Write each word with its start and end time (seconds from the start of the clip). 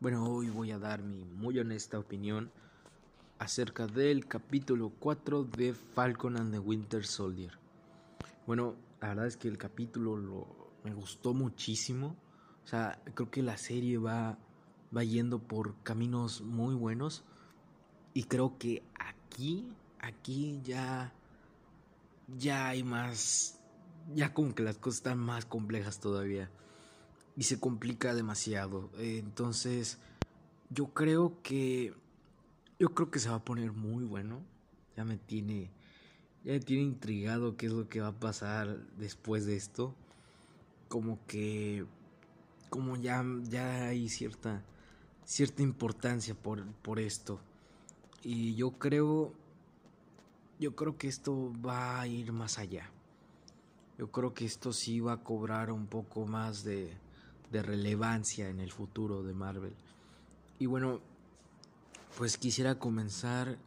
Bueno, 0.00 0.24
hoy 0.24 0.48
voy 0.48 0.70
a 0.70 0.78
dar 0.78 1.02
mi 1.02 1.24
muy 1.24 1.58
honesta 1.58 1.98
opinión 1.98 2.52
acerca 3.40 3.88
del 3.88 4.28
capítulo 4.28 4.92
4 5.00 5.42
de 5.42 5.74
Falcon 5.74 6.36
and 6.36 6.52
the 6.52 6.60
Winter 6.60 7.04
Soldier. 7.04 7.58
Bueno, 8.46 8.76
la 9.00 9.08
verdad 9.08 9.26
es 9.26 9.36
que 9.36 9.48
el 9.48 9.58
capítulo 9.58 10.16
lo, 10.16 10.46
me 10.84 10.94
gustó 10.94 11.34
muchísimo. 11.34 12.14
O 12.64 12.68
sea, 12.68 13.02
creo 13.12 13.28
que 13.28 13.42
la 13.42 13.56
serie 13.56 13.98
va, 13.98 14.38
va 14.96 15.02
yendo 15.02 15.40
por 15.40 15.74
caminos 15.82 16.42
muy 16.42 16.76
buenos. 16.76 17.24
Y 18.14 18.22
creo 18.22 18.56
que 18.56 18.84
aquí, 19.00 19.68
aquí 19.98 20.60
ya, 20.62 21.12
ya 22.36 22.68
hay 22.68 22.84
más, 22.84 23.58
ya 24.14 24.32
como 24.32 24.54
que 24.54 24.62
las 24.62 24.78
cosas 24.78 24.98
están 24.98 25.18
más 25.18 25.44
complejas 25.44 25.98
todavía 25.98 26.48
y 27.38 27.44
se 27.44 27.60
complica 27.60 28.14
demasiado. 28.14 28.90
entonces, 28.98 29.98
yo 30.70 30.88
creo 30.88 31.40
que 31.44 31.94
yo 32.80 32.88
creo 32.94 33.12
que 33.12 33.20
se 33.20 33.28
va 33.28 33.36
a 33.36 33.44
poner 33.44 33.70
muy 33.72 34.04
bueno. 34.04 34.42
Ya 34.96 35.04
me 35.04 35.16
tiene 35.18 35.70
ya 36.44 36.54
me 36.54 36.60
tiene 36.60 36.82
intrigado 36.82 37.56
qué 37.56 37.66
es 37.66 37.72
lo 37.72 37.88
que 37.88 38.00
va 38.00 38.08
a 38.08 38.20
pasar 38.20 38.76
después 38.98 39.46
de 39.46 39.54
esto. 39.56 39.94
Como 40.88 41.24
que 41.28 41.86
como 42.70 42.96
ya 42.96 43.24
ya 43.44 43.86
hay 43.86 44.08
cierta 44.08 44.64
cierta 45.24 45.62
importancia 45.62 46.34
por 46.34 46.66
por 46.82 46.98
esto. 46.98 47.38
Y 48.24 48.56
yo 48.56 48.72
creo 48.72 49.32
yo 50.58 50.74
creo 50.74 50.98
que 50.98 51.06
esto 51.06 51.52
va 51.64 52.00
a 52.00 52.06
ir 52.08 52.32
más 52.32 52.58
allá. 52.58 52.90
Yo 53.96 54.10
creo 54.10 54.34
que 54.34 54.44
esto 54.44 54.72
sí 54.72 54.98
va 54.98 55.12
a 55.12 55.22
cobrar 55.22 55.70
un 55.70 55.86
poco 55.86 56.26
más 56.26 56.64
de 56.64 56.96
de 57.50 57.62
relevancia 57.62 58.48
en 58.48 58.60
el 58.60 58.72
futuro 58.72 59.22
de 59.22 59.34
Marvel. 59.34 59.74
Y 60.58 60.66
bueno, 60.66 61.00
pues 62.16 62.36
quisiera 62.36 62.78
comenzar 62.78 63.58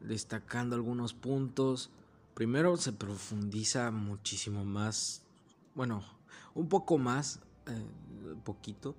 destacando 0.00 0.76
algunos 0.76 1.14
puntos. 1.14 1.90
Primero 2.34 2.76
se 2.76 2.92
profundiza 2.92 3.90
muchísimo 3.90 4.64
más, 4.64 5.22
bueno, 5.74 6.02
un 6.54 6.68
poco 6.68 6.98
más, 6.98 7.40
eh, 7.66 7.84
poquito, 8.44 8.96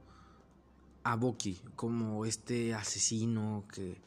a 1.04 1.16
Bucky 1.16 1.60
como 1.76 2.26
este 2.26 2.74
asesino 2.74 3.66
que 3.74 4.00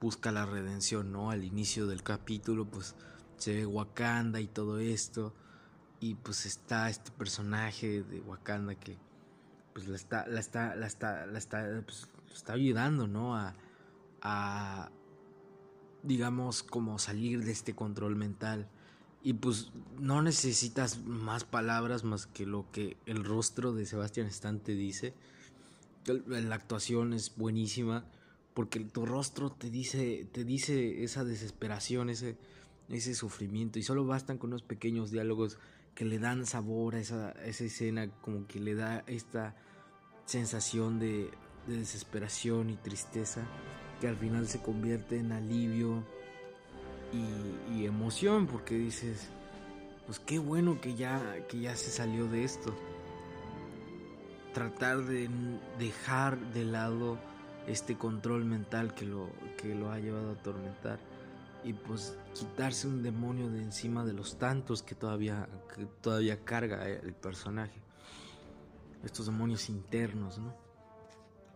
busca 0.00 0.30
la 0.30 0.46
redención, 0.46 1.12
¿no? 1.12 1.30
Al 1.30 1.44
inicio 1.44 1.86
del 1.86 2.02
capítulo, 2.02 2.64
pues 2.64 2.94
se 3.36 3.54
ve 3.54 3.66
Wakanda 3.66 4.40
y 4.40 4.46
todo 4.46 4.78
esto. 4.78 5.34
Y 6.00 6.14
pues 6.14 6.46
está 6.46 6.88
este 6.88 7.10
personaje 7.10 8.04
de 8.04 8.20
Wakanda 8.20 8.76
que 8.76 8.96
pues 9.78 9.88
la 9.88 9.96
está, 9.96 10.26
la 10.26 10.40
está, 10.40 10.74
la 10.74 10.86
está, 10.86 11.26
la 11.26 11.38
está, 11.38 11.82
pues, 11.84 12.08
está 12.34 12.54
ayudando, 12.54 13.06
¿no? 13.06 13.36
A, 13.36 13.54
a, 14.22 14.90
digamos, 16.02 16.64
como 16.64 16.98
salir 16.98 17.44
de 17.44 17.52
este 17.52 17.76
control 17.76 18.16
mental. 18.16 18.68
Y 19.22 19.34
pues 19.34 19.70
no 20.00 20.20
necesitas 20.20 21.04
más 21.04 21.44
palabras 21.44 22.02
más 22.02 22.26
que 22.26 22.44
lo 22.44 22.70
que 22.72 22.96
el 23.06 23.24
rostro 23.24 23.72
de 23.72 23.86
Sebastián 23.86 24.26
Stan 24.26 24.58
te 24.58 24.74
dice. 24.74 25.14
La 26.26 26.54
actuación 26.54 27.12
es 27.12 27.36
buenísima 27.36 28.04
porque 28.54 28.80
tu 28.80 29.06
rostro 29.06 29.52
te 29.52 29.70
dice, 29.70 30.26
te 30.32 30.44
dice 30.44 31.04
esa 31.04 31.24
desesperación, 31.24 32.10
ese, 32.10 32.36
ese 32.88 33.14
sufrimiento 33.14 33.78
y 33.78 33.82
solo 33.82 34.06
bastan 34.06 34.38
con 34.38 34.50
unos 34.50 34.62
pequeños 34.62 35.10
diálogos 35.10 35.58
que 35.94 36.04
le 36.04 36.18
dan 36.18 36.46
sabor 36.46 36.94
a 36.94 37.00
esa, 37.00 37.28
a 37.28 37.44
esa 37.44 37.64
escena, 37.64 38.08
como 38.22 38.46
que 38.46 38.60
le 38.60 38.74
da 38.74 39.04
esta 39.06 39.56
sensación 40.28 40.98
de, 40.98 41.30
desesperación 41.66 42.70
y 42.70 42.76
tristeza 42.76 43.42
que 44.00 44.08
al 44.08 44.16
final 44.16 44.46
se 44.46 44.60
convierte 44.60 45.18
en 45.18 45.32
alivio 45.32 46.02
y, 47.12 47.84
emoción 47.84 48.46
porque 48.46 48.74
dices, 48.74 49.28
pues 50.06 50.18
qué 50.18 50.38
bueno 50.38 50.80
que 50.80 50.94
ya, 50.94 51.46
que 51.48 51.60
ya 51.60 51.76
se 51.76 51.90
salió 51.90 52.26
de 52.26 52.44
esto. 52.44 52.74
Tratar 54.52 55.04
de 55.04 55.30
dejar 55.78 56.38
de 56.52 56.64
lado 56.64 57.18
este 57.66 57.96
control 57.96 58.44
mental 58.44 58.94
que 58.94 59.06
lo, 59.06 59.30
que 59.56 59.74
lo 59.74 59.90
ha 59.90 59.98
llevado 59.98 60.30
a 60.30 60.32
atormentar 60.32 60.98
y 61.64 61.72
pues 61.72 62.16
quitarse 62.34 62.86
un 62.86 63.02
demonio 63.02 63.48
de 63.48 63.62
encima 63.62 64.04
de 64.04 64.12
los 64.12 64.38
tantos 64.38 64.82
que 64.82 64.94
todavía, 64.94 65.48
que 65.74 65.86
todavía 66.02 66.44
carga 66.44 66.86
el 66.86 67.14
personaje 67.14 67.87
estos 69.08 69.26
demonios 69.26 69.68
internos, 69.68 70.38
¿no? 70.38 70.54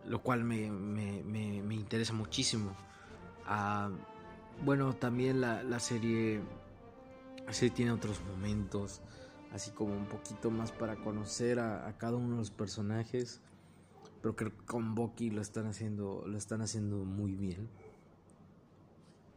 Lo 0.05 0.21
cual 0.21 0.43
me, 0.43 0.65
interesa 1.73 2.13
muchísimo. 2.13 2.75
Ah, 3.45 3.89
bueno, 4.65 4.93
también 4.95 5.39
la, 5.39 5.79
serie, 5.79 6.41
tiene 7.73 7.91
otros 7.91 8.21
momentos, 8.25 9.01
así 9.51 9.71
como 9.71 9.93
un 9.93 10.07
poquito 10.07 10.51
más 10.51 10.71
para 10.71 10.97
conocer 10.97 11.59
a, 11.59 11.95
cada 11.97 12.17
uno 12.17 12.31
de 12.31 12.37
los 12.37 12.51
personajes. 12.51 13.39
Pero 14.21 14.35
creo 14.35 14.51
que 14.51 14.65
con 14.65 14.95
Bucky 14.95 15.29
lo 15.29 15.41
están 15.41 15.67
haciendo, 15.67 16.23
lo 16.25 16.37
están 16.37 16.61
haciendo 16.61 16.97
muy 17.05 17.35
bien. 17.35 17.69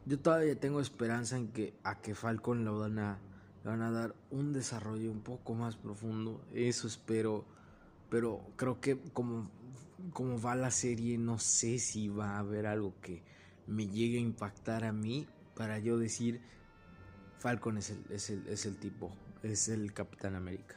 Yo 0.05 0.17
todavía 0.19 0.57
tengo 0.59 0.79
esperanza 0.79 1.35
en 1.35 1.49
que 1.49 1.73
a 1.83 1.99
que 2.01 2.15
Falcon 2.15 2.63
le 2.63 2.71
van 2.71 2.97
a, 2.97 3.19
le 3.63 3.69
van 3.69 3.81
a 3.81 3.91
dar 3.91 4.15
un 4.31 4.53
desarrollo 4.53 5.11
un 5.11 5.21
poco 5.21 5.53
más 5.53 5.75
profundo. 5.75 6.41
Eso 6.53 6.87
espero 6.87 7.45
pero 8.09 8.41
creo 8.55 8.79
que 8.79 8.97
como, 9.13 9.49
como 10.13 10.41
va 10.41 10.55
la 10.55 10.71
serie, 10.71 11.17
no 11.17 11.39
sé 11.39 11.79
si 11.79 12.07
va 12.07 12.35
a 12.35 12.39
haber 12.39 12.65
algo 12.65 12.93
que 13.01 13.23
me 13.67 13.87
llegue 13.87 14.17
a 14.17 14.21
impactar 14.21 14.83
a 14.83 14.93
mí 14.93 15.27
para 15.55 15.79
yo 15.79 15.97
decir, 15.97 16.41
Falcon 17.39 17.77
es 17.77 17.89
el, 17.89 18.05
es 18.09 18.29
el, 18.29 18.47
es 18.47 18.65
el 18.65 18.77
tipo, 18.77 19.11
es 19.43 19.67
el 19.67 19.93
Capitán 19.93 20.35
América. 20.35 20.75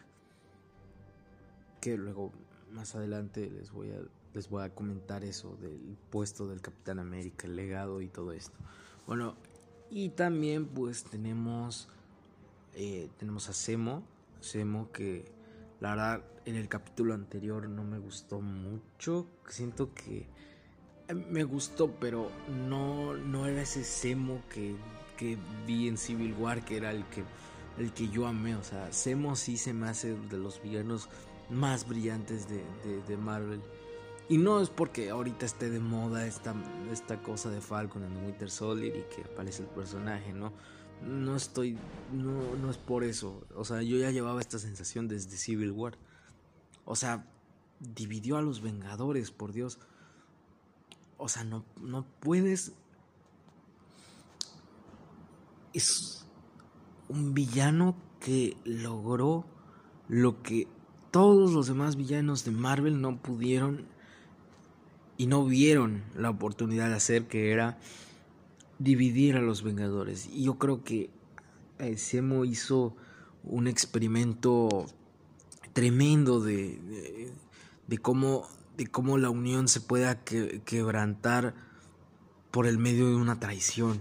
Que 1.81 1.97
luego 1.97 2.33
más 2.73 2.95
adelante 2.95 3.51
les 3.51 3.71
voy 3.71 3.91
a 3.91 4.01
les 4.35 4.49
voy 4.49 4.63
a 4.63 4.75
comentar 4.75 5.25
eso 5.25 5.57
del 5.57 5.97
puesto 6.11 6.47
del 6.47 6.61
Capitán 6.61 6.99
América, 6.99 7.47
el 7.47 7.57
legado 7.57 8.01
y 8.01 8.09
todo 8.09 8.33
esto. 8.33 8.57
Bueno, 9.07 9.35
y 9.91 10.11
también 10.11 10.67
pues 10.67 11.05
tenemos 11.05 11.89
eh, 12.75 13.09
tenemos 13.19 13.49
a 13.49 13.53
Semo, 13.53 14.05
Semo 14.41 14.93
que 14.93 15.25
la 15.81 15.91
verdad, 15.91 16.25
en 16.45 16.57
el 16.57 16.69
capítulo 16.69 17.15
anterior 17.15 17.69
no 17.69 17.85
me 17.85 17.99
gustó 17.99 18.41
mucho. 18.41 19.27
Siento 19.49 19.95
que 19.95 20.29
eh, 21.09 21.15
me 21.15 21.45
gustó, 21.45 21.91
pero 21.99 22.31
no, 22.69 23.15
no 23.15 23.47
era 23.47 23.63
ese 23.63 23.83
Semo 23.85 24.43
que, 24.51 24.77
que 25.17 25.39
vi 25.67 25.89
en 25.89 25.97
Civil 25.97 26.35
War, 26.39 26.65
que 26.65 26.77
era 26.77 26.91
el 26.91 27.05
que, 27.07 27.25
el 27.79 27.93
que 27.93 28.09
yo 28.09 28.27
amé. 28.27 28.57
O 28.57 28.63
sea, 28.63 28.93
Semo 28.93 29.37
sí 29.37 29.57
se 29.57 29.73
me 29.73 29.89
hace 29.89 30.15
de 30.15 30.37
los 30.37 30.63
villanos 30.63 31.09
más 31.49 31.89
brillantes 31.89 32.47
de, 32.49 32.63
de, 33.09 33.17
Marvel. 33.17 33.61
Y 34.29 34.39
no 34.39 34.61
es 34.61 34.71
porque 34.71 35.11
ahorita 35.11 35.47
esté 35.47 35.71
de 35.71 35.81
moda 35.81 36.27
esta, 36.27 36.55
esta 36.93 37.21
cosa 37.23 37.51
de 37.51 37.61
Falcon 37.61 38.05
en 38.05 38.25
Winter 38.25 38.51
Soldier 38.51 38.95
y 38.97 39.15
que 39.15 39.23
aparece 39.23 39.63
el 39.63 39.69
personaje, 39.69 40.33
¿no? 40.33 40.53
No 41.07 41.37
estoy, 41.37 41.79
no, 42.13 42.57
no 42.57 42.71
es 42.71 42.77
por 42.77 43.05
eso. 43.05 43.47
O 43.55 43.65
sea, 43.65 43.83
yo 43.83 43.97
ya 43.97 44.11
llevaba 44.11 44.41
esta 44.41 44.59
sensación 44.59 45.09
desde 45.09 45.37
Civil 45.37 45.73
War. 45.73 45.97
O 46.85 46.97
sea, 46.97 47.27
dividió 47.79 48.37
a 48.37 48.43
los 48.43 48.61
Vengadores, 48.61 49.31
por 49.31 49.53
Dios. 49.53 49.79
O 51.17 51.29
sea, 51.29 51.45
no, 51.45 51.65
no 51.81 52.07
puedes... 52.21 52.73
Es 55.73 56.27
un 57.09 57.33
villano 57.33 57.97
que 58.19 58.57
logró 58.65 59.45
lo 60.09 60.43
que 60.43 60.67
todos 61.11 61.53
los 61.53 61.67
demás 61.67 61.97
villanos 61.97 62.45
de 62.45 62.51
Marvel 62.51 63.01
no 63.01 63.21
pudieron 63.21 63.87
y 65.17 65.27
no 65.27 65.45
vieron 65.45 66.03
la 66.17 66.31
oportunidad 66.31 66.89
de 66.89 66.97
hacer, 66.97 67.27
que 67.27 67.53
era 67.53 67.79
dividir 68.81 69.37
a 69.37 69.41
los 69.41 69.63
Vengadores. 69.63 70.27
Y 70.27 70.45
yo 70.45 70.59
creo 70.59 70.83
que 70.83 71.11
eh, 71.79 71.97
Semo 71.97 72.45
hizo 72.45 72.97
un 73.45 73.69
experimento 73.69 74.87
tremendo 75.73 76.41
de, 76.41 77.31
de, 77.87 77.99
cómo, 77.99 78.49
de 78.77 78.87
cómo 78.89 79.19
la 79.19 79.31
unión 79.31 79.69
se 79.69 79.81
pueda 79.81 80.25
quebrantar 80.25 81.55
por 82.51 82.67
el 82.67 82.79
medio 82.79 83.09
de 83.09 83.15
una 83.15 83.39
traición. 83.39 84.01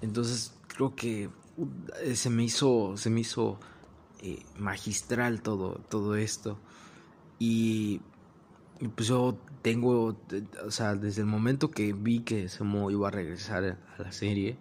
Entonces 0.00 0.52
creo 0.66 0.96
que 0.96 1.28
uh, 1.56 2.14
se 2.14 2.30
me 2.30 2.42
hizo, 2.42 2.96
se 2.96 3.10
me 3.10 3.20
hizo 3.20 3.60
eh, 4.20 4.42
magistral 4.58 5.42
todo, 5.42 5.80
todo 5.88 6.16
esto. 6.16 6.58
Y 7.38 8.00
pues 8.94 9.08
yo 9.08 9.38
tengo, 9.62 10.16
o 10.64 10.70
sea, 10.70 10.94
desde 10.94 11.22
el 11.22 11.26
momento 11.26 11.70
que 11.70 11.92
vi 11.92 12.20
que 12.20 12.48
Semo 12.48 12.90
iba 12.90 13.08
a 13.08 13.10
regresar 13.10 13.64
a 13.64 14.02
la 14.02 14.12
serie, 14.12 14.56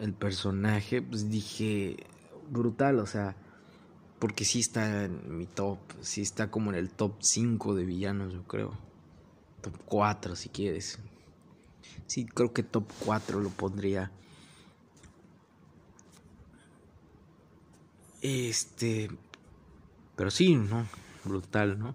el 0.00 0.12
personaje, 0.12 1.02
pues 1.02 1.30
dije, 1.30 1.96
brutal, 2.50 2.98
o 2.98 3.06
sea, 3.06 3.36
porque 4.18 4.44
sí 4.44 4.60
está 4.60 5.04
en 5.04 5.36
mi 5.36 5.46
top, 5.46 5.78
sí 6.00 6.22
está 6.22 6.50
como 6.50 6.70
en 6.70 6.76
el 6.76 6.90
top 6.90 7.14
5 7.20 7.74
de 7.74 7.84
villanos, 7.84 8.32
yo 8.32 8.42
creo. 8.44 8.72
top 9.60 9.74
4 9.84 10.36
si 10.36 10.48
quieres. 10.48 10.98
Sí, 12.06 12.26
creo 12.26 12.52
que 12.52 12.62
top 12.62 12.90
4 13.04 13.40
lo 13.40 13.50
pondría. 13.50 14.10
Este. 18.20 19.10
Pero 20.16 20.30
sí, 20.30 20.56
¿no? 20.56 20.86
Brutal, 21.24 21.78
¿no? 21.78 21.94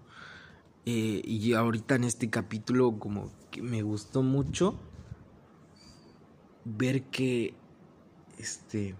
Eh, 0.86 1.22
y 1.24 1.54
ahorita 1.54 1.94
en 1.94 2.04
este 2.04 2.28
capítulo, 2.28 2.98
como 2.98 3.30
que 3.50 3.62
me 3.62 3.82
gustó 3.82 4.22
mucho 4.22 4.78
ver 6.64 7.04
que. 7.04 7.54
Este. 8.38 8.94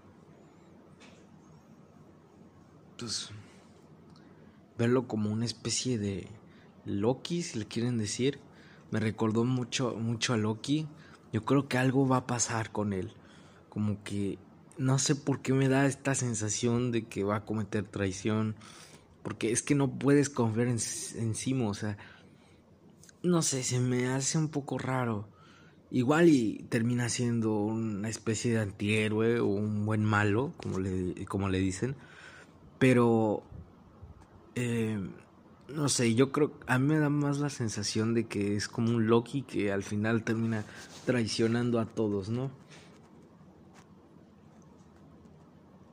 Pues. 2.99 3.31
Verlo 4.79 5.07
como 5.07 5.31
una 5.31 5.45
especie 5.45 5.99
de 5.99 6.27
Loki, 6.85 7.43
si 7.43 7.59
le 7.59 7.67
quieren 7.67 7.99
decir. 7.99 8.41
Me 8.91 9.01
recordó 9.01 9.45
mucho, 9.45 9.95
mucho 9.97 10.35
a 10.35 10.37
Loki. 10.37 10.89
Yo 11.33 11.45
creo 11.45 11.69
que 11.69 11.79
algo 11.79 12.07
va 12.07 12.19
a 12.19 12.27
pasar 12.27 12.73
con 12.73 12.93
él. 12.93 13.13
Como 13.69 14.03
que 14.05 14.39
no 14.77 14.99
sé 14.99 15.15
por 15.15 15.41
qué 15.41 15.53
me 15.53 15.69
da 15.69 15.87
esta 15.87 16.15
sensación 16.15 16.93
de 16.93 17.07
que 17.07 17.25
va 17.25 17.37
a 17.37 17.45
cometer 17.45 17.85
traición. 17.85 18.57
Porque 19.25 19.51
es 19.51 19.63
que 19.63 19.75
no 19.75 19.99
puedes 19.99 20.31
confiar 20.31 20.69
en, 20.69 20.79
encima, 21.17 21.69
o 21.69 21.75
sea, 21.75 21.97
no 23.25 23.43
sé, 23.43 23.65
se 23.65 23.81
me 23.81 24.07
hace 24.07 24.39
un 24.39 24.49
poco 24.49 24.79
raro. 24.79 25.29
Igual 25.91 26.29
y 26.29 26.65
termina 26.69 27.09
siendo 27.09 27.55
una 27.57 28.09
especie 28.09 28.53
de 28.53 28.61
antihéroe 28.61 29.41
o 29.41 29.47
un 29.47 29.87
buen 29.87 30.05
malo, 30.05 30.53
como 30.59 30.79
le, 30.79 31.25
como 31.25 31.49
le 31.49 31.59
dicen. 31.59 31.97
Pero, 32.79 33.43
eh, 34.55 34.99
no 35.69 35.89
sé, 35.89 36.15
yo 36.15 36.31
creo, 36.31 36.53
a 36.67 36.79
mí 36.79 36.87
me 36.89 36.99
da 36.99 37.09
más 37.09 37.39
la 37.39 37.49
sensación 37.49 38.15
de 38.15 38.27
que 38.27 38.57
es 38.57 38.69
como 38.69 38.91
un 38.91 39.07
Loki 39.07 39.43
que 39.43 39.73
al 39.73 39.83
final 39.83 40.23
termina 40.23 40.65
traicionando 41.07 41.81
a 41.81 41.87
todos, 41.87 42.29
¿no? 42.29 42.51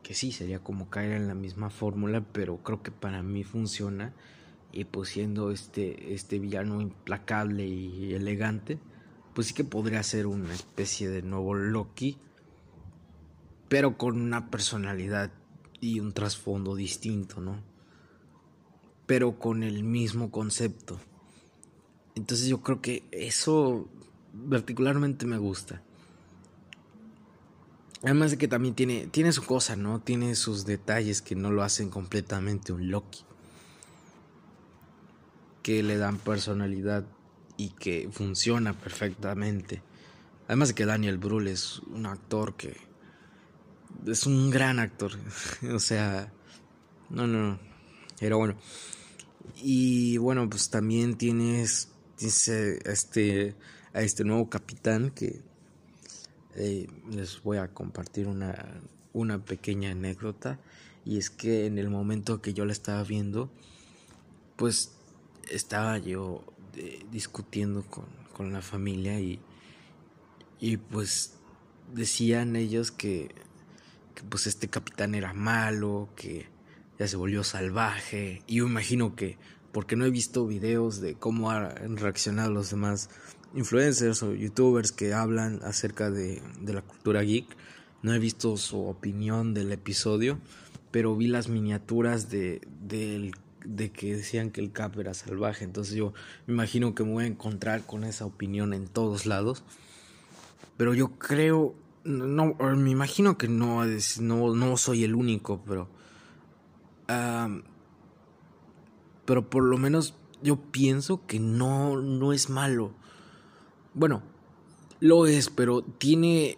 Que 0.03 0.13
sí, 0.13 0.31
sería 0.31 0.59
como 0.59 0.89
caer 0.89 1.13
en 1.13 1.27
la 1.27 1.35
misma 1.35 1.69
fórmula, 1.69 2.25
pero 2.31 2.57
creo 2.57 2.81
que 2.81 2.91
para 2.91 3.21
mí 3.23 3.43
funciona. 3.43 4.13
Y 4.73 4.85
pues 4.85 5.09
siendo 5.09 5.51
este, 5.51 6.13
este 6.13 6.39
villano 6.39 6.81
implacable 6.81 7.67
y 7.67 8.13
elegante, 8.13 8.79
pues 9.33 9.47
sí 9.47 9.53
que 9.53 9.63
podría 9.63 10.01
ser 10.03 10.27
una 10.27 10.53
especie 10.53 11.09
de 11.09 11.21
nuevo 11.21 11.53
Loki, 11.53 12.17
pero 13.67 13.97
con 13.97 14.21
una 14.21 14.49
personalidad 14.49 15.31
y 15.79 15.99
un 15.99 16.13
trasfondo 16.13 16.75
distinto, 16.75 17.41
¿no? 17.41 17.61
Pero 19.05 19.39
con 19.39 19.63
el 19.63 19.83
mismo 19.83 20.31
concepto. 20.31 20.99
Entonces 22.15 22.47
yo 22.47 22.61
creo 22.61 22.81
que 22.81 23.07
eso 23.11 23.89
particularmente 24.49 25.25
me 25.25 25.37
gusta. 25.37 25.81
Además 28.03 28.31
de 28.31 28.37
que 28.37 28.47
también 28.47 28.73
tiene, 28.73 29.07
tiene 29.07 29.31
su 29.31 29.43
cosa, 29.43 29.75
¿no? 29.75 29.99
Tiene 29.99 30.35
sus 30.35 30.65
detalles 30.65 31.21
que 31.21 31.35
no 31.35 31.51
lo 31.51 31.63
hacen 31.63 31.89
completamente 31.89 32.73
un 32.73 32.89
Loki. 32.89 33.23
Que 35.61 35.83
le 35.83 35.97
dan 35.97 36.17
personalidad 36.17 37.05
y 37.57 37.69
que 37.69 38.09
funciona 38.11 38.73
perfectamente. 38.73 39.83
Además 40.47 40.69
de 40.69 40.75
que 40.75 40.85
Daniel 40.85 41.19
Brühl 41.19 41.47
es 41.47 41.79
un 41.79 42.07
actor 42.07 42.55
que 42.55 42.75
es 44.07 44.25
un 44.25 44.49
gran 44.49 44.79
actor. 44.79 45.11
o 45.71 45.79
sea, 45.79 46.33
no, 47.09 47.27
no, 47.27 47.51
no. 47.51 47.59
Pero 48.19 48.37
bueno. 48.39 48.55
Y 49.57 50.17
bueno, 50.17 50.49
pues 50.49 50.69
también 50.69 51.17
tienes 51.17 51.89
dice 52.17 52.79
este 52.85 53.55
a 53.93 54.01
este 54.01 54.23
nuevo 54.23 54.49
capitán 54.49 55.09
que 55.11 55.41
eh, 56.55 56.87
les 57.09 57.41
voy 57.43 57.57
a 57.57 57.69
compartir 57.69 58.27
una, 58.27 58.81
una 59.13 59.43
pequeña 59.43 59.91
anécdota. 59.91 60.59
Y 61.03 61.17
es 61.17 61.29
que 61.29 61.65
en 61.65 61.77
el 61.79 61.89
momento 61.89 62.41
que 62.41 62.53
yo 62.53 62.65
la 62.65 62.73
estaba 62.73 63.03
viendo 63.03 63.49
pues 64.61 64.91
estaba 65.49 65.97
yo 65.97 66.43
eh, 66.75 67.03
discutiendo 67.11 67.81
con, 67.81 68.05
con, 68.31 68.53
la 68.53 68.61
familia 68.61 69.19
y, 69.19 69.39
y 70.59 70.77
pues 70.77 71.33
decían 71.91 72.55
ellos 72.55 72.91
que, 72.91 73.33
que, 74.13 74.21
pues 74.21 74.45
este 74.45 74.67
capitán 74.67 75.15
era 75.15 75.33
malo, 75.33 76.09
que 76.15 76.45
ya 76.99 77.07
se 77.07 77.17
volvió 77.17 77.43
salvaje. 77.43 78.43
Y 78.45 78.57
yo 78.57 78.67
imagino 78.67 79.15
que 79.15 79.39
porque 79.71 79.95
no 79.95 80.05
he 80.05 80.11
visto 80.11 80.45
videos 80.45 81.01
de 81.01 81.15
cómo 81.15 81.49
han 81.49 81.97
reaccionado 81.97 82.51
los 82.51 82.69
demás 82.69 83.09
influencers 83.53 84.23
o 84.23 84.33
youtubers 84.33 84.91
que 84.91 85.13
hablan 85.13 85.59
acerca 85.63 86.09
de, 86.09 86.41
la 86.65 86.81
cultura 86.81 87.21
geek. 87.21 87.45
No 88.01 88.13
he 88.13 88.19
visto 88.19 88.57
su 88.57 88.85
opinión 88.85 89.53
del 89.53 89.71
episodio, 89.71 90.39
pero 90.91 91.15
vi 91.15 91.27
las 91.27 91.47
miniaturas 91.49 92.29
de, 92.29 92.61
de 93.65 93.91
que 93.91 94.15
decían 94.15 94.51
que 94.51 94.61
el 94.61 94.71
Cap 94.71 94.97
era 94.99 95.13
salvaje. 95.13 95.63
Entonces 95.63 95.95
yo 95.95 96.13
me 96.47 96.53
imagino 96.53 96.95
que 96.95 97.03
me 97.03 97.11
voy 97.11 97.23
a 97.25 97.27
encontrar 97.27 97.85
con 97.85 98.03
esa 98.03 98.25
opinión 98.25 98.73
en 98.73 98.87
todos 98.87 99.25
lados. 99.25 99.63
Pero 100.77 100.93
yo 100.93 101.11
creo, 101.19 101.75
no, 102.03 102.55
me 102.55 102.89
imagino 102.89 103.37
que 103.37 103.47
no, 103.47 103.83
no, 104.19 104.55
no 104.55 104.77
soy 104.77 105.03
el 105.03 105.15
único, 105.15 105.61
pero... 105.65 105.89
pero 109.25 109.49
por 109.49 109.63
lo 109.63 109.77
menos 109.77 110.15
yo 110.41 110.59
pienso 110.71 111.25
que 111.27 111.39
no, 111.39 112.01
no 112.01 112.33
es 112.33 112.49
malo. 112.49 112.93
Bueno, 113.93 114.23
lo 115.01 115.25
es, 115.25 115.49
pero 115.49 115.81
tiene, 115.81 116.57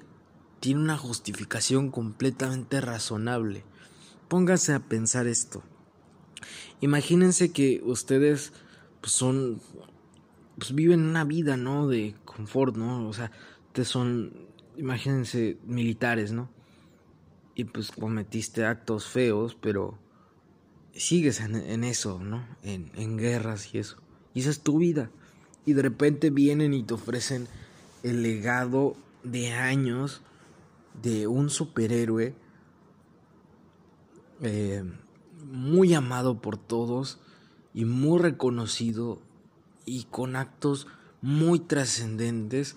tiene 0.59 0.81
una 0.81 0.97
justificación 0.97 1.89
completamente 1.89 2.79
razonable. 2.79 3.63
Pónganse 4.27 4.73
a 4.73 4.81
pensar 4.81 5.25
esto. 5.25 5.63
Imagínense 6.79 7.51
que 7.51 7.81
ustedes 7.83 8.53
pues, 9.01 9.13
son, 9.13 9.61
pues 10.59 10.75
viven 10.75 11.01
una 11.01 11.23
vida, 11.23 11.57
¿no? 11.57 11.87
De 11.87 12.15
confort, 12.23 12.75
¿no? 12.75 13.07
O 13.07 13.13
sea, 13.13 13.31
ustedes 13.67 13.87
son, 13.87 14.49
imagínense, 14.77 15.57
militares, 15.65 16.33
¿no? 16.33 16.51
Y 17.55 17.63
pues 17.63 17.91
cometiste 17.91 18.63
actos 18.63 19.07
feos, 19.07 19.57
pero 19.59 19.97
sigues 20.93 21.39
en, 21.39 21.83
eso, 21.83 22.19
¿no? 22.19 22.45
En, 22.61 22.91
en 22.93 23.17
guerras 23.17 23.73
y 23.73 23.79
eso. 23.79 23.97
Y 24.35 24.41
esa 24.41 24.51
es 24.51 24.61
tu 24.61 24.77
vida 24.77 25.09
y 25.65 25.73
de 25.73 25.81
repente 25.81 26.29
vienen 26.29 26.73
y 26.73 26.83
te 26.83 26.93
ofrecen 26.93 27.47
el 28.03 28.23
legado 28.23 28.95
de 29.23 29.51
años 29.51 30.21
de 31.01 31.27
un 31.27 31.49
superhéroe 31.49 32.35
eh, 34.41 34.83
muy 35.45 35.93
amado 35.93 36.41
por 36.41 36.57
todos 36.57 37.19
y 37.73 37.85
muy 37.85 38.19
reconocido 38.19 39.21
y 39.85 40.03
con 40.05 40.35
actos 40.35 40.87
muy 41.21 41.59
trascendentes. 41.59 42.75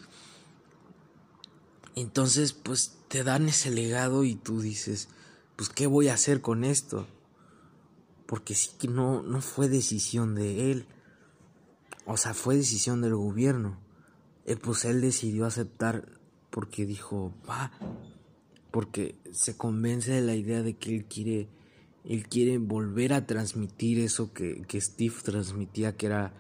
Entonces, 1.94 2.52
pues 2.52 2.99
te 3.08 3.25
dan 3.25 3.49
ese 3.49 3.70
legado 3.70 4.25
y 4.25 4.34
tú 4.34 4.60
dices, 4.60 5.08
pues 5.56 5.68
¿qué 5.68 5.87
voy 5.87 6.08
a 6.08 6.14
hacer 6.14 6.40
con 6.40 6.64
esto? 6.64 7.06
Porque 8.26 8.54
sí 8.54 8.70
que 8.78 8.88
no, 8.88 9.22
no 9.22 9.40
fue 9.40 9.68
decisión 9.68 10.34
de 10.34 10.70
él. 10.72 10.87
O 12.06 12.16
sea, 12.16 12.34
fue 12.34 12.56
decisión 12.56 13.02
del 13.02 13.16
gobierno. 13.16 13.78
Eh, 14.46 14.56
pues 14.56 14.84
él 14.84 15.00
decidió 15.00 15.44
aceptar 15.44 16.08
porque 16.50 16.86
dijo, 16.86 17.34
va, 17.48 17.72
porque 18.70 19.16
se 19.32 19.56
convence 19.56 20.12
de 20.12 20.20
la 20.20 20.36
idea 20.36 20.62
de 20.62 20.76
que 20.76 20.94
él 20.94 21.04
quiere, 21.06 21.48
él 22.04 22.28
quiere 22.28 22.58
volver 22.58 23.12
a 23.12 23.26
transmitir 23.26 23.98
eso 23.98 24.32
que, 24.32 24.62
que 24.68 24.80
Steve 24.80 25.16
transmitía, 25.25 25.96
que 25.96 26.06
era, 26.06 26.32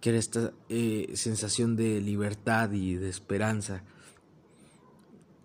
que 0.00 0.16
esta 0.16 0.52
eh, 0.68 1.10
sensación 1.14 1.74
de 1.74 2.00
libertad 2.00 2.70
y 2.72 2.94
de 2.94 3.08
esperanza. 3.08 3.82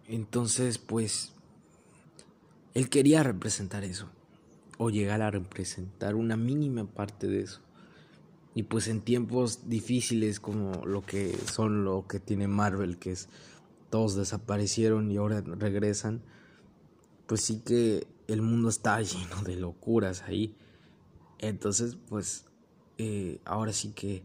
Entonces, 0.07 0.77
pues, 0.77 1.33
él 2.75 2.89
quería 2.89 3.23
representar 3.23 3.83
eso, 3.83 4.07
o 4.77 4.91
llegar 4.91 5.23
a 5.23 5.31
representar 5.31 6.13
una 6.13 6.37
mínima 6.37 6.85
parte 6.85 7.27
de 7.27 7.41
eso. 7.41 7.62
Y 8.55 8.63
pues 8.63 8.87
en 8.87 9.01
tiempos 9.01 9.67
difíciles 9.67 10.39
como 10.39 10.85
lo 10.85 11.01
que 11.01 11.35
son 11.51 11.83
lo 11.83 12.07
que 12.07 12.19
tiene 12.19 12.47
Marvel, 12.47 12.99
que 12.99 13.11
es 13.11 13.29
todos 13.89 14.15
desaparecieron 14.15 15.11
y 15.11 15.17
ahora 15.17 15.41
regresan, 15.41 16.21
pues 17.27 17.41
sí 17.41 17.61
que 17.61 18.07
el 18.27 18.41
mundo 18.41 18.69
está 18.69 19.01
lleno 19.01 19.41
de 19.43 19.55
locuras 19.55 20.23
ahí. 20.23 20.55
Entonces, 21.39 21.97
pues 22.09 22.45
eh, 22.97 23.41
ahora 23.45 23.73
sí 23.73 23.91
que 23.93 24.23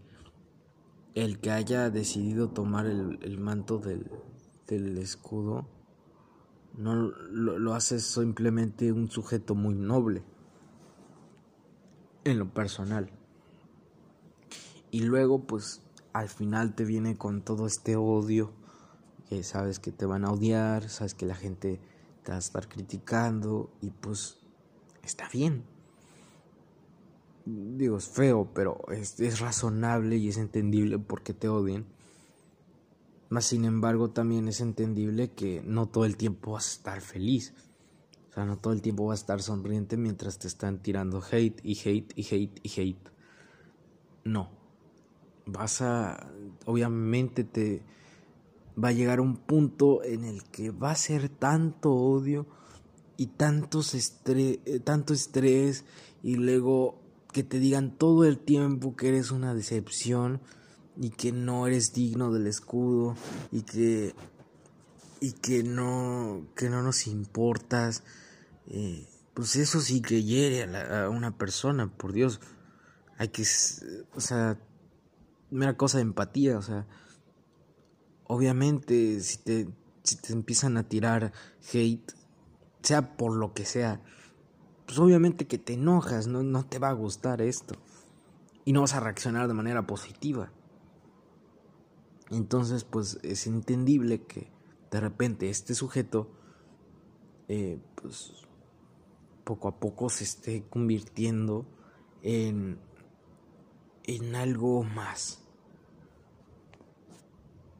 el 1.14 1.38
que 1.40 1.50
haya 1.50 1.90
decidido 1.90 2.50
tomar 2.50 2.87
el, 2.87 3.38
manto 3.38 3.78
del, 3.78 4.11
del, 4.66 4.97
escudo 4.99 5.66
no 6.76 6.94
lo, 6.94 7.58
lo 7.58 7.75
hace 7.75 7.99
simplemente 7.99 8.92
un 8.92 9.11
sujeto 9.11 9.54
muy 9.54 9.75
noble 9.75 10.23
en 12.25 12.38
lo 12.38 12.52
personal. 12.54 13.18
Y 14.90 15.00
luego, 15.00 15.47
pues, 15.47 15.83
al 16.12 16.28
final 16.28 16.75
te 16.75 16.85
viene 16.85 17.16
con 17.16 17.42
todo 17.42 17.66
este 17.66 17.97
odio, 17.97 18.52
que 19.28 19.42
sabes 19.42 19.78
que 19.78 19.92
te 19.92 20.07
van 20.07 20.25
a 20.25 20.33
odiar, 20.33 20.88
sabes 20.88 21.14
que 21.14 21.26
la 21.26 21.35
gente 21.35 21.80
te 22.23 22.30
va 22.33 22.37
a 22.37 22.40
estar 22.40 22.68
criticando 22.68 23.71
y 23.80 23.90
pues 23.90 24.38
está 25.02 25.28
bien. 25.28 25.64
Digo, 27.45 27.99
es 27.99 28.09
feo, 28.09 28.50
pero 28.54 28.80
es, 28.90 29.21
es 29.21 29.40
razonable 29.40 30.16
y 30.16 30.28
es 30.28 30.38
entendible 30.38 30.99
porque 30.99 31.35
te 31.35 31.49
odien. 31.49 31.87
Más 33.30 33.45
sin 33.45 33.64
embargo, 33.64 34.11
también 34.11 34.49
es 34.49 34.61
entendible 34.61 35.33
que 35.33 35.62
no 35.64 35.87
todo 35.87 36.04
el 36.04 36.16
tiempo 36.16 36.52
vas 36.52 36.66
a 36.66 36.73
estar 36.73 37.00
feliz. 37.00 37.54
O 38.30 38.35
sea, 38.35 38.45
no 38.45 38.59
todo 38.59 38.73
el 38.73 38.83
tiempo 38.83 39.07
vas 39.07 39.21
a 39.21 39.23
estar 39.23 39.42
sonriente 39.42 39.97
mientras 39.97 40.38
te 40.38 40.49
están 40.49 40.83
tirando 40.83 41.23
hate 41.23 41.61
y 41.62 41.78
hate 41.78 42.12
y 42.16 42.23
hate 42.23 42.61
y 42.62 42.80
hate. 42.80 43.11
No. 44.25 44.58
Vas 45.49 45.83
a. 45.83 46.31
Obviamente 46.67 47.45
te. 47.45 47.83
Va 48.83 48.88
a 48.88 48.93
llegar 48.93 49.21
un 49.21 49.37
punto 49.37 50.05
en 50.05 50.25
el 50.25 50.45
que 50.45 50.71
va 50.71 50.93
a 50.93 50.95
ser 50.95 51.28
tanto 51.28 51.93
odio 51.93 52.47
y 53.17 53.26
tantos 53.26 53.95
estrés, 53.95 54.61
eh, 54.67 54.78
tanto 54.78 55.12
estrés 55.12 55.85
y 56.23 56.37
luego 56.37 57.00
que 57.33 57.43
te 57.43 57.59
digan 57.59 57.97
todo 57.97 58.25
el 58.25 58.38
tiempo 58.38 58.95
que 58.95 59.09
eres 59.09 59.33
una 59.33 59.55
decepción 59.55 60.40
y 60.97 61.11
que 61.11 61.33
no 61.33 61.67
eres 61.67 61.93
digno 61.93 62.33
del 62.33 62.47
escudo 62.47 63.17
y 63.52 63.62
que 63.62 64.14
y 65.21 65.33
que 65.33 65.62
no 65.64 66.47
que 66.55 66.71
no 66.71 66.83
nos 66.83 67.07
importas 67.07 68.05
eh, 68.69 69.07
pues 69.35 69.57
eso 69.57 69.81
sí 69.81 70.00
que 70.00 70.23
hiere 70.23 70.62
a, 70.64 71.05
a, 71.05 71.11
una 71.11 71.37
persona 71.37 71.93
por 71.93 72.12
Dios 72.12 72.40
hay 73.17 73.28
que 73.28 73.45
o 74.14 74.21
sea 74.21 74.59
mera 75.50 75.76
cosa 75.76 75.99
de 75.99 76.02
empatía 76.02 76.59
o 76.59 76.62
sea 76.62 76.87
obviamente 78.25 79.21
si 79.21 79.38
te 79.38 79.69
si 80.02 80.17
te 80.17 80.33
empiezan 80.33 80.76
a 80.76 80.88
tirar 80.88 81.33
hate 81.73 82.12
sea 82.83 83.17
por 83.17 83.35
lo 83.35 83.52
que 83.55 83.64
sea 83.64 84.02
pues 84.87 84.99
obviamente 84.99 85.47
que 85.47 85.59
te 85.59 85.75
enojas 85.75 86.26
no 86.26 86.43
no 86.43 86.67
te 86.67 86.78
va 86.78 86.90
a 86.90 86.95
gustar 86.95 87.43
esto 87.43 87.75
y 88.69 88.73
no 88.73 88.83
vas 88.83 88.93
a 88.93 89.00
reaccionar 89.00 89.49
de 89.49 89.55
manera 89.55 89.87
positiva. 89.87 90.52
Entonces, 92.31 92.85
pues 92.85 93.19
es 93.23 93.47
entendible 93.47 94.25
que 94.25 94.50
de 94.90 95.00
repente 95.00 95.49
este 95.49 95.75
sujeto, 95.75 96.31
eh, 97.49 97.81
pues 97.95 98.47
poco 99.45 99.69
a 99.69 99.81
poco 99.81 100.11
se 100.11 100.25
esté 100.25 100.67
convirtiendo 100.69 101.64
en, 102.21 102.78
en 104.09 104.35
algo 104.35 104.83
más 104.83 105.43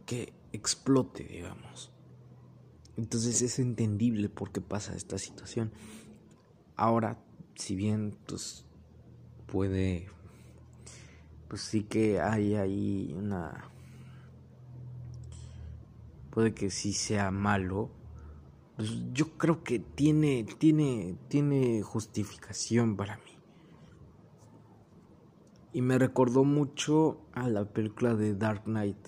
que 0.05 0.35
explote, 0.53 1.25
digamos. 1.25 1.91
Entonces 2.99 3.41
es 3.41 3.59
entendible 3.59 4.29
por 4.29 4.53
qué 4.53 4.61
pasa 4.61 4.95
esta 4.95 5.17
situación. 5.19 5.73
Ahora, 6.77 7.19
si 7.55 7.75
bien 7.75 8.15
pues 8.27 8.67
puede, 9.47 10.09
pues 11.49 11.63
sí 11.63 11.85
que 11.85 12.21
hay 12.21 12.57
ahí 12.57 13.15
una 13.17 13.71
puede 16.31 16.53
que 16.53 16.71
sí 16.71 16.93
sea 16.93 17.31
malo, 17.31 17.91
pues 18.77 18.91
yo 19.13 19.37
creo 19.39 19.65
que 19.65 19.79
tiene, 19.79 20.45
tiene, 20.59 21.17
tiene 21.29 21.83
justificación 21.83 22.97
para 22.97 23.17
mí. 23.17 23.28
Y 25.79 25.81
me 25.81 25.97
recordó 25.97 26.43
mucho 26.43 27.21
a 27.33 27.49
la 27.49 27.65
película 27.65 28.17
de 28.17 28.35
Dark 28.35 28.65
Knight. 28.65 28.99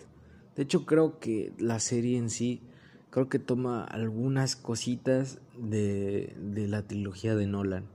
De 0.55 0.62
hecho, 0.62 0.87
creo 0.87 1.19
que 1.19 1.53
la 1.59 1.81
serie 1.81 2.17
en 2.17 2.31
sí, 2.31 2.62
creo 3.11 3.29
que 3.29 3.41
toma 3.41 3.83
algunas 3.83 4.55
cositas 4.55 5.41
de, 5.59 6.33
de 6.39 6.69
la 6.69 6.87
trilogía 6.87 7.35
de 7.35 7.49
Nolan. 7.49 7.89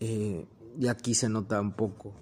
Eh, 0.00 0.48
y 0.80 0.88
aquí 0.88 1.14
se 1.14 1.28
nota 1.28 1.60
un 1.60 1.74
poco, 1.74 2.12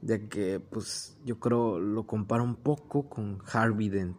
ya 0.00 0.26
que 0.26 0.58
pues 0.58 1.18
yo 1.26 1.38
creo 1.38 1.78
lo 1.78 2.06
comparo 2.06 2.44
un 2.44 2.56
poco 2.56 3.10
con 3.10 3.42
Harvey 3.52 3.90
Dent. 3.90 4.16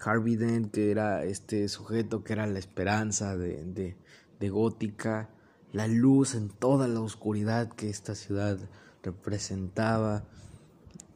Harvey 0.00 0.36
Dent, 0.36 0.70
que 0.70 0.92
era 0.92 1.24
este 1.24 1.66
sujeto 1.66 2.22
que 2.22 2.34
era 2.34 2.46
la 2.46 2.60
esperanza 2.60 3.36
de, 3.36 3.96
de, 4.38 4.48
Gótica, 4.48 5.28
la 5.72 5.86
luz 5.86 6.34
en 6.34 6.48
toda 6.48 6.88
la 6.88 7.00
oscuridad 7.00 7.68
que 7.68 7.88
esta 7.88 8.14
ciudad 8.14 8.58
representaba, 9.02 10.24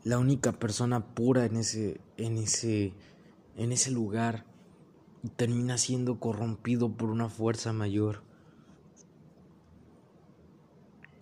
la 0.05 0.19
única 0.19 0.53
persona 0.53 1.15
pura 1.15 1.45
en 1.47 1.57
ese, 1.57 2.01
en 2.17 2.39
ese, 2.39 2.95
en 3.57 3.73
ese 3.73 3.91
lugar 3.91 4.45
termina 5.37 5.79
siendo 5.79 6.21
corrompido 6.21 6.93
por 6.93 7.11
una 7.11 7.29
fuerza 7.29 7.73
mayor 7.73 8.23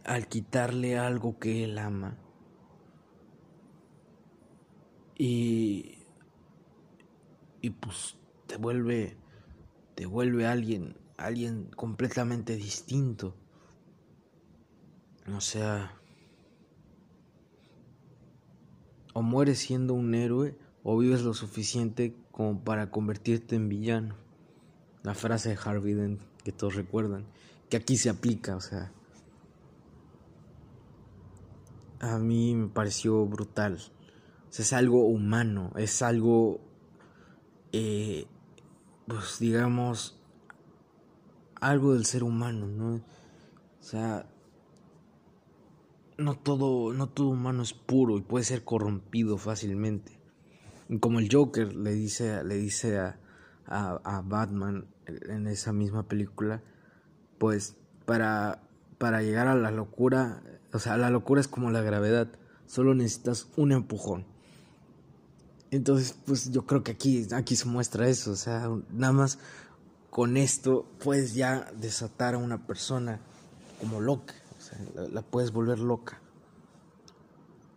al 0.05 0.27
quitarle 0.27 0.99
algo 0.99 1.39
que 1.39 1.65
él 1.65 1.79
ama. 1.79 2.17
Y 5.17 6.03
y 7.63 7.71
pues 7.71 8.17
te 8.47 8.57
vuelve 8.59 9.17
te 9.95 10.05
vuelve 10.05 10.47
alguien 10.47 10.97
alguien 11.27 11.69
completamente 11.77 12.57
distinto. 12.57 13.35
O 15.37 15.41
sea 15.41 15.99
o 19.15 19.23
mueres 19.23 19.59
siendo 19.59 19.95
un 19.95 20.15
héroe 20.15 20.57
o 20.83 20.97
vives 20.97 21.23
lo 21.23 21.35
suficiente 21.35 22.17
como 22.31 22.65
para 22.65 22.91
convertirte 22.91 23.57
en 23.57 23.69
villano. 23.69 24.17
La 25.03 25.15
frase 25.15 25.51
de 25.51 25.59
Harvey 25.63 25.95
Dent 25.95 26.23
que 26.45 26.53
todos 26.53 26.75
recuerdan 26.75 27.27
que 27.69 27.77
aquí 27.77 27.97
se 27.97 28.11
aplica 28.11 28.57
o 28.57 28.61
sea 28.61 28.93
a 32.01 32.19
mí 32.19 32.55
me 32.55 32.69
pareció 32.69 33.25
brutal. 33.27 33.75
O 33.75 34.53
sea, 34.53 34.65
es 34.65 34.73
algo 34.73 35.07
humano 35.07 35.73
es 35.77 36.03
algo 36.03 36.61
eh, 37.73 38.27
pues 39.07 39.39
digamos, 39.39 40.19
algo 41.63 41.95
del 41.95 42.05
ser 42.05 42.25
humano, 42.25 42.67
¿no? 42.67 42.97
O 42.97 43.83
sea, 43.83 44.27
no 46.19 46.37
todo, 46.37 46.93
no 46.93 47.09
todo 47.09 47.29
humano 47.29 47.63
es 47.63 47.73
puro 47.73 48.19
y 48.19 48.23
puede 48.23 48.45
ser 48.45 48.65
corrompido 48.65 49.39
fácilmente. 49.39 50.21
Como 51.01 51.21
el 51.21 51.29
Joker 51.33 51.75
le 51.75 51.93
dice, 51.93 52.43
le 52.45 52.57
dice 52.57 52.99
a, 52.99 53.19
a, 53.67 54.01
a 54.05 54.23
Batman 54.23 54.87
en 55.07 55.47
esa 55.47 55.73
misma 55.73 56.09
película, 56.09 56.63
pues 57.39 57.77
para, 58.07 58.69
para 58.99 59.23
llegar 59.23 59.47
a 59.47 59.55
la 59.55 59.71
locura, 59.71 60.43
o 60.73 60.81
sea, 60.81 60.97
la 60.97 61.11
locura 61.11 61.41
es 61.41 61.49
como 61.49 61.71
la 61.71 61.81
gravedad, 61.81 62.29
solo 62.67 62.95
necesitas 62.95 63.49
un 63.57 63.71
empujón. 63.71 64.27
Entonces, 65.71 66.19
pues 66.27 66.51
yo 66.51 66.67
creo 66.67 66.83
que 66.83 66.91
aquí, 66.91 67.27
aquí 67.33 67.55
se 67.55 67.67
muestra 67.67 68.09
eso, 68.09 68.33
o 68.33 68.37
sea, 68.37 68.69
nada 68.91 69.13
más 69.13 69.39
con 70.13 70.37
esto 70.37 70.85
puedes 71.03 71.33
ya 71.33 71.73
desatar 71.75 72.35
a 72.35 72.39
una 72.39 72.67
persona 72.67 73.19
como 73.81 74.03
loca, 74.03 74.35
la, 75.11 75.23
puedes 75.23 75.53
volver 75.53 75.79
loca. 75.79 76.21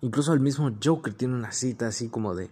Incluso 0.02 0.34
el 0.34 0.42
mismo 0.42 0.70
Joker 0.84 1.14
tiene 1.14 1.34
una 1.34 1.54
cita 1.54 1.88
así 1.88 2.10
como 2.10 2.36
de, 2.36 2.52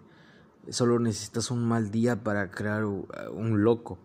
solo 0.69 0.99
necesitas 0.99 1.51
un 1.51 1.67
mal 1.67 1.91
día 1.91 2.23
para 2.23 2.49
crear 2.49 2.85
un 2.85 3.63
loco, 3.65 3.99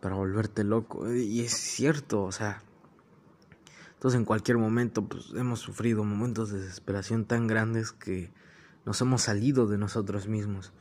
para 0.00 0.14
volverte 0.14 0.64
loco. 0.64 1.12
Y 1.12 1.42
es 1.42 1.52
cierto, 1.52 2.22
o 2.22 2.32
sea, 2.32 2.62
entonces 3.96 4.18
en 4.18 4.24
cualquier 4.24 4.56
momento 4.56 5.06
pues 5.06 5.32
hemos 5.34 5.60
sufrido 5.60 6.02
momentos 6.02 6.50
de 6.50 6.60
desesperación 6.60 7.26
tan 7.26 7.46
grandes 7.46 7.92
que 7.92 8.32
nos 8.86 9.02
hemos 9.02 9.20
salido 9.20 9.66
de 9.66 9.76
nosotros 9.76 10.28
mismos. 10.28 10.72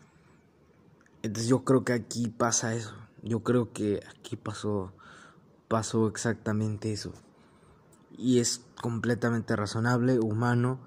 Entonces 1.23 1.49
yo 1.49 1.65
creo 1.65 1.83
que 1.83 1.91
aquí 1.91 2.29
pasa 2.29 2.73
eso. 2.73 3.02
Yo 3.23 3.41
creo 3.41 3.71
que 3.71 4.01
aquí 4.09 4.35
pasó 4.35 4.93
pasó 5.67 6.07
exactamente 6.07 6.91
eso. 6.91 7.13
Y 8.15 8.39
es 8.39 8.63
completamente 8.79 9.55
razonable, 9.55 10.19
humano 10.19 10.79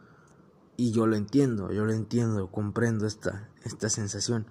y 0.76 0.92
yo 0.92 1.06
lo 1.06 1.16
entiendo, 1.16 1.72
yo 1.72 1.84
lo 1.84 1.92
entiendo, 1.92 2.52
comprendo 2.52 3.06
esta 3.06 3.48
esta 3.64 3.88
sensación. 3.88 4.46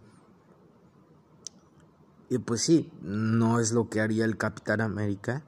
Y 2.27 2.39
pues 2.39 2.61
sí, 2.61 2.91
no 3.01 3.59
es 3.59 3.71
lo 3.71 3.87
que 3.87 4.01
haría 4.01 4.25
el 4.25 4.35
Capitán 4.35 4.81
América, 4.81 5.43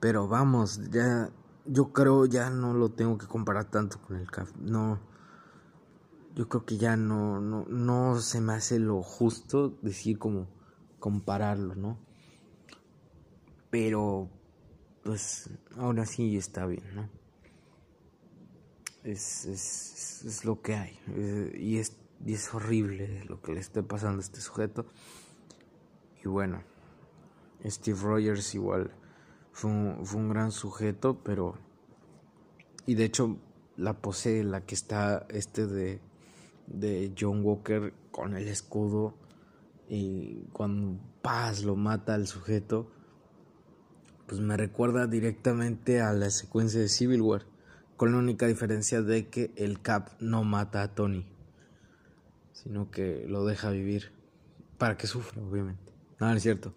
pero 0.00 0.26
vamos, 0.26 0.90
ya 0.90 1.30
yo 1.66 1.92
creo 1.92 2.24
ya 2.24 2.50
no 2.50 2.72
lo 2.74 2.88
tengo 2.88 3.18
que 3.18 3.26
comparar 3.26 3.70
tanto 3.70 4.00
con 4.00 4.16
el 4.16 4.30
Cap, 4.30 4.48
no 4.58 4.98
yo 6.34 6.48
creo 6.48 6.64
que 6.64 6.78
ya 6.78 6.96
no, 6.96 7.40
no, 7.40 7.66
no 7.68 8.18
se 8.20 8.40
me 8.40 8.54
hace 8.54 8.78
lo 8.78 9.02
justo 9.02 9.76
decir 9.82 10.18
como 10.18 10.46
compararlo, 11.00 11.74
¿no? 11.74 11.98
Pero, 13.70 14.30
pues, 15.02 15.50
ahora 15.76 16.06
sí 16.06 16.36
está 16.36 16.66
bien, 16.66 16.84
¿no? 16.94 17.20
es, 19.04 19.44
es, 19.46 20.24
es 20.24 20.44
lo 20.44 20.60
que 20.60 20.74
hay. 20.74 20.98
Eh, 21.08 21.56
y, 21.58 21.78
es, 21.78 21.96
y 22.24 22.34
es 22.34 22.52
horrible 22.54 23.24
lo 23.28 23.40
que 23.40 23.52
le 23.52 23.60
esté 23.60 23.82
pasando 23.82 24.18
a 24.18 24.20
este 24.20 24.40
sujeto. 24.40 24.86
Y 26.24 26.28
bueno, 26.28 26.62
Steve 27.64 27.98
Rogers 28.00 28.54
igual 28.54 28.92
fue 29.52 29.70
un, 29.70 30.04
fue 30.04 30.20
un 30.20 30.28
gran 30.28 30.52
sujeto, 30.52 31.22
pero... 31.22 31.54
Y 32.86 32.94
de 32.94 33.04
hecho 33.04 33.36
la 33.76 33.94
pose 33.94 34.40
en 34.40 34.50
la 34.50 34.62
que 34.62 34.74
está 34.74 35.26
este 35.28 35.66
de, 35.66 36.00
de 36.66 37.14
John 37.18 37.44
Walker 37.44 37.94
con 38.10 38.36
el 38.36 38.48
escudo 38.48 39.14
y 39.92 40.44
cuando 40.52 41.00
Paz 41.20 41.64
lo 41.64 41.74
mata 41.74 42.14
al 42.14 42.28
sujeto, 42.28 42.92
pues 44.28 44.40
me 44.40 44.56
recuerda 44.56 45.08
directamente 45.08 46.00
a 46.00 46.12
la 46.12 46.30
secuencia 46.30 46.80
de 46.80 46.88
Civil 46.88 47.20
War, 47.20 47.46
con 47.96 48.12
la 48.12 48.18
única 48.18 48.46
diferencia 48.46 49.02
de 49.02 49.28
que 49.28 49.52
el 49.56 49.82
Cap 49.82 50.10
no 50.20 50.44
mata 50.44 50.82
a 50.82 50.94
Tony, 50.94 51.26
sino 52.52 52.92
que 52.92 53.26
lo 53.26 53.44
deja 53.44 53.70
vivir 53.70 54.12
para 54.78 54.96
que 54.96 55.08
sufra, 55.08 55.42
obviamente. 55.42 55.92
No, 56.20 56.32
es 56.32 56.40
cierto, 56.40 56.72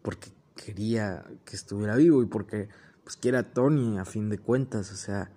porque 0.00 0.30
quería 0.56 1.26
que 1.44 1.56
estuviera 1.56 1.94
vivo 1.94 2.22
y 2.22 2.26
porque 2.26 2.70
pues 3.04 3.18
quiere 3.18 3.36
a 3.36 3.52
Tony 3.52 3.98
a 3.98 4.06
fin 4.06 4.30
de 4.30 4.38
cuentas, 4.38 4.90
o 4.92 4.96
sea, 4.96 5.30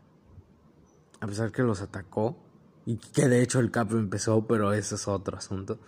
a 1.20 1.28
pesar 1.28 1.52
que 1.52 1.64
los 1.64 1.82
atacó 1.82 2.42
y 2.86 2.96
que 2.96 3.28
de 3.28 3.42
hecho 3.42 3.60
el 3.60 3.72
Cap 3.72 3.92
empezó, 3.92 4.48
pero 4.48 4.72
ese 4.72 4.96
es 4.96 5.06
otro 5.10 5.38
asunto. 5.38 5.82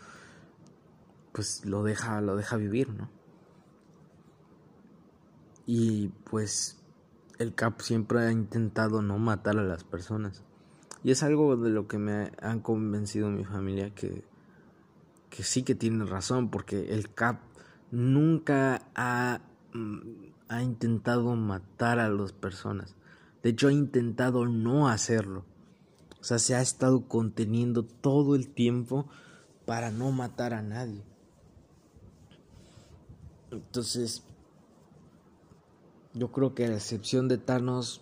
Pues 1.32 1.66
lo 1.66 1.84
deja, 1.84 2.22
lo 2.22 2.36
deja 2.36 2.58
vivir, 2.58 2.90
¿no? 2.90 3.10
Y 5.66 6.10
pues 6.30 6.82
el 7.38 7.56
Cap 7.56 7.82
siempre 7.82 8.20
ha 8.22 8.32
intentado 8.32 9.02
no 9.02 9.18
matar 9.18 9.58
a 9.58 9.64
las 9.64 9.84
personas. 9.84 10.44
Y 11.04 11.12
es 11.12 11.24
algo 11.24 11.58
de 11.58 11.70
lo 11.70 11.88
que 11.88 11.98
me 11.98 12.32
han 12.42 12.60
convencido 12.60 13.30
mi 13.30 13.44
familia 13.44 13.94
que, 13.96 14.24
que 15.30 15.44
sí 15.44 15.64
que 15.64 15.74
tiene 15.74 16.06
razón, 16.06 16.52
porque 16.52 16.94
el 16.94 17.14
Cap 17.14 17.40
nunca 17.90 18.88
ha, 18.96 19.42
mm, 19.74 20.00
ha 20.50 20.62
intentado 20.62 21.36
matar 21.36 22.00
a 22.00 22.10
las 22.10 22.34
personas. 22.34 22.96
De 23.42 23.50
hecho, 23.50 23.70
ha 23.70 23.74
intentado 23.74 24.46
no 24.46 24.90
hacerlo. 24.90 25.46
O 26.20 26.24
sea, 26.24 26.38
se 26.38 26.54
ha 26.54 26.62
estado 26.62 27.08
conteniendo 27.08 27.84
todo 27.84 28.36
el 28.36 28.50
tiempo 28.50 29.10
para 29.66 29.90
no 29.90 30.12
matar 30.12 30.54
a 30.54 30.62
nadie. 30.62 31.04
Entonces, 33.52 34.24
yo 36.14 36.32
creo 36.32 36.56
que 36.56 36.66
a 36.66 36.70
la 36.70 36.76
excepción 36.76 37.28
de 37.28 37.38
Thanos, 37.38 38.02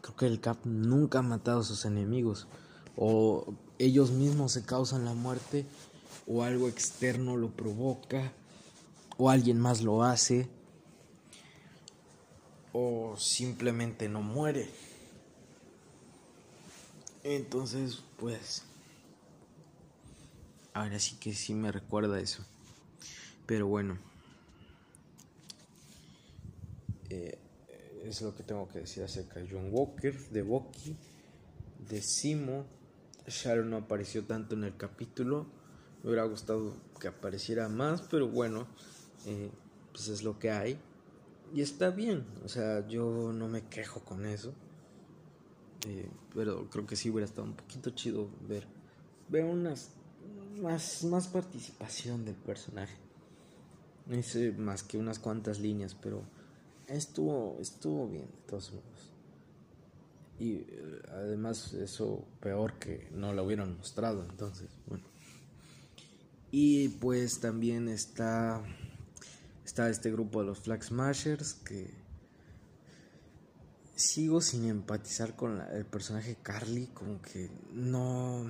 creo 0.00 0.16
que 0.16 0.26
el 0.26 0.40
Cap 0.40 0.58
nunca 0.64 1.20
ha 1.20 1.22
matado 1.22 1.60
a 1.60 1.64
sus 1.64 1.84
enemigos. 1.84 2.48
O 2.96 3.54
ellos 3.78 4.10
mismos 4.10 4.52
se 4.52 4.64
causan 4.64 5.04
la 5.04 5.14
muerte, 5.14 5.66
o 6.26 6.42
algo 6.42 6.68
externo 6.68 7.36
lo 7.36 7.50
provoca, 7.50 8.32
o 9.16 9.30
alguien 9.30 9.60
más 9.60 9.82
lo 9.82 10.02
hace 10.02 10.48
o 12.72 13.16
simplemente 13.16 14.08
no 14.08 14.22
muere. 14.22 14.70
Entonces, 17.24 18.02
pues, 18.18 18.62
ahora 20.72 20.98
sí 20.98 21.16
que 21.16 21.34
sí 21.34 21.54
me 21.54 21.72
recuerda 21.72 22.20
eso. 22.20 22.44
Pero 23.46 23.66
bueno, 23.66 23.98
eh, 27.10 27.38
es 28.04 28.22
lo 28.22 28.34
que 28.34 28.42
tengo 28.42 28.68
que 28.68 28.80
decir 28.80 29.02
acerca 29.02 29.40
de 29.40 29.48
John 29.50 29.68
Walker, 29.70 30.16
de 30.30 30.42
Bucky, 30.42 30.96
de 31.88 32.02
Simo. 32.02 32.66
Sharon 33.26 33.70
no 33.70 33.76
apareció 33.78 34.24
tanto 34.24 34.54
en 34.54 34.64
el 34.64 34.76
capítulo. 34.76 35.46
Me 36.02 36.10
hubiera 36.10 36.24
gustado 36.24 36.74
que 37.00 37.08
apareciera 37.08 37.68
más, 37.68 38.02
pero 38.02 38.28
bueno, 38.28 38.66
eh, 39.26 39.50
pues 39.92 40.08
es 40.08 40.22
lo 40.22 40.38
que 40.38 40.50
hay. 40.50 40.78
Y 41.54 41.62
está 41.62 41.90
bien, 41.90 42.26
o 42.44 42.48
sea, 42.48 42.86
yo 42.86 43.32
no 43.32 43.48
me 43.48 43.66
quejo 43.68 44.00
con 44.00 44.26
eso. 44.26 44.54
Eh, 45.86 46.08
pero 46.34 46.68
creo 46.70 46.86
que 46.86 46.96
sí 46.96 47.10
hubiera 47.10 47.24
estado 47.24 47.46
un 47.46 47.54
poquito 47.54 47.90
chido 47.90 48.28
ver, 48.48 48.66
ver 49.28 49.44
unas 49.44 49.90
más, 50.60 51.04
más 51.04 51.28
participación 51.28 52.24
del 52.24 52.34
personaje. 52.34 52.96
No 54.06 54.16
hice 54.16 54.52
más 54.52 54.82
que 54.82 54.98
unas 54.98 55.18
cuantas 55.18 55.58
líneas, 55.60 55.94
pero 55.94 56.22
estuvo, 56.88 57.58
estuvo 57.60 58.08
bien 58.08 58.26
de 58.26 58.46
todos 58.46 58.72
modos. 58.72 59.12
Y 60.38 60.54
eh, 60.54 61.02
además 61.10 61.72
eso 61.74 62.24
peor 62.40 62.78
que 62.78 63.08
no 63.12 63.32
lo 63.32 63.44
hubieran 63.44 63.76
mostrado, 63.76 64.24
entonces, 64.24 64.68
bueno. 64.86 65.04
Y 66.50 66.88
pues 66.88 67.40
también 67.40 67.88
está 67.88 68.64
está 69.68 69.90
este 69.90 70.10
grupo 70.10 70.40
de 70.40 70.46
los 70.46 70.60
Flag 70.60 70.82
Smashers 70.82 71.52
que 71.52 71.90
sigo 73.94 74.40
sin 74.40 74.64
empatizar 74.64 75.36
con 75.36 75.60
el 75.60 75.84
personaje 75.84 76.38
Carly, 76.42 76.86
como 76.94 77.20
que 77.20 77.50
no, 77.72 78.44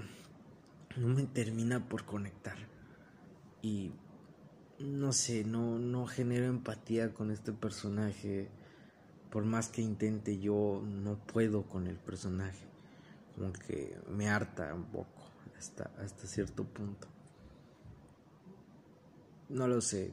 no 0.96 1.08
me 1.08 1.24
termina 1.24 1.88
por 1.88 2.04
conectar. 2.04 2.56
Y 3.62 3.90
no 4.80 5.12
sé, 5.12 5.44
no, 5.44 5.78
no 5.78 6.06
genero 6.06 6.46
empatía 6.46 7.12
con 7.12 7.30
este 7.30 7.52
personaje. 7.52 8.48
Por 9.30 9.44
más 9.44 9.68
que 9.68 9.82
intente, 9.82 10.38
yo 10.38 10.82
no 10.84 11.18
puedo 11.18 11.64
con 11.64 11.86
el 11.86 11.96
personaje. 11.96 12.66
Como 13.34 13.52
que 13.52 13.98
me 14.08 14.28
harta 14.28 14.74
un 14.74 14.84
poco 14.86 15.30
hasta, 15.58 15.90
hasta 16.02 16.26
cierto 16.26 16.64
punto. 16.64 17.08
No 19.48 19.66
lo 19.66 19.80
sé, 19.80 20.12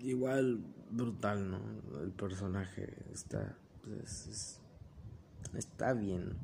igual 0.00 0.62
brutal, 0.90 1.50
¿no? 1.50 1.60
El 2.02 2.10
personaje 2.12 2.94
está, 3.12 3.56
pues, 3.84 4.60
está 5.54 5.92
bien. 5.92 6.36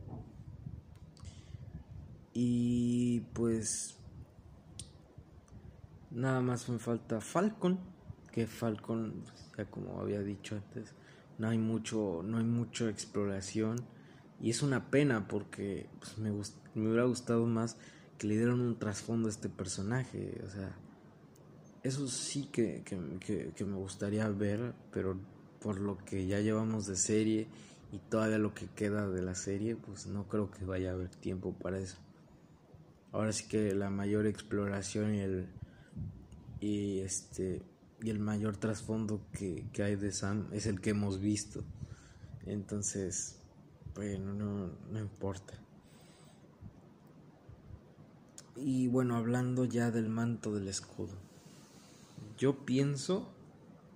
Y 2.32 3.20
pues 3.32 3.98
nada 6.14 6.40
más 6.40 6.68
me 6.68 6.78
falta 6.78 7.20
Falcon, 7.20 7.78
que 8.32 8.46
Falcon, 8.46 9.24
ya 9.56 9.64
como 9.66 10.00
había 10.00 10.20
dicho 10.20 10.56
antes, 10.56 10.94
no 11.38 11.48
hay 11.48 11.58
mucho, 11.58 12.22
no 12.24 12.38
hay 12.38 12.44
mucha 12.44 12.88
exploración 12.88 13.84
y 14.40 14.50
es 14.50 14.62
una 14.62 14.90
pena 14.90 15.28
porque 15.28 15.88
pues, 15.98 16.18
me, 16.18 16.30
me 16.30 16.88
hubiera 16.88 17.04
gustado 17.04 17.46
más 17.46 17.76
que 18.18 18.26
le 18.28 18.36
dieran 18.36 18.60
un 18.60 18.78
trasfondo 18.78 19.28
a 19.28 19.30
este 19.30 19.48
personaje, 19.48 20.40
o 20.46 20.50
sea, 20.50 20.76
eso 21.84 22.08
sí 22.08 22.48
que, 22.50 22.82
me 23.66 23.76
gustaría 23.76 24.26
ver, 24.30 24.72
pero 24.90 25.18
por 25.60 25.78
lo 25.78 25.98
que 25.98 26.26
ya 26.26 26.40
llevamos 26.40 26.86
de 26.86 26.96
serie 26.96 27.46
y 27.92 27.98
todavía 27.98 28.38
lo 28.38 28.54
que 28.54 28.66
queda 28.68 29.06
de 29.08 29.20
la 29.20 29.34
serie, 29.34 29.76
pues 29.76 30.06
no 30.06 30.26
creo 30.26 30.50
que 30.50 30.64
vaya 30.64 30.90
a 30.90 30.94
haber 30.94 31.10
tiempo 31.10 31.52
para 31.52 31.78
eso. 31.78 31.98
Ahora 33.12 33.32
sí 33.32 33.46
que 33.48 33.74
la 33.74 33.90
mayor 33.90 34.26
exploración 34.26 35.14
y 35.14 35.20
el 35.20 35.46
y 36.64 37.00
este 37.00 37.60
y 38.02 38.08
el 38.08 38.18
mayor 38.18 38.56
trasfondo 38.56 39.20
que, 39.32 39.66
que 39.72 39.82
hay 39.82 39.96
de 39.96 40.12
Sam 40.12 40.48
es 40.52 40.66
el 40.66 40.80
que 40.80 40.90
hemos 40.90 41.20
visto. 41.20 41.62
Entonces, 42.46 43.36
bueno, 43.94 44.32
no, 44.32 44.70
no 44.90 44.98
importa. 44.98 45.54
Y 48.56 48.88
bueno, 48.88 49.16
hablando 49.16 49.64
ya 49.64 49.90
del 49.90 50.08
manto 50.08 50.54
del 50.54 50.68
escudo. 50.68 51.14
Yo 52.38 52.64
pienso, 52.64 53.28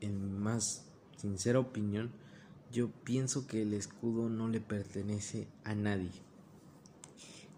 en 0.00 0.38
más 0.38 0.84
sincera 1.16 1.58
opinión, 1.58 2.10
yo 2.70 2.90
pienso 3.04 3.46
que 3.46 3.62
el 3.62 3.72
escudo 3.72 4.28
no 4.28 4.48
le 4.48 4.60
pertenece 4.60 5.48
a 5.64 5.74
nadie. 5.74 6.12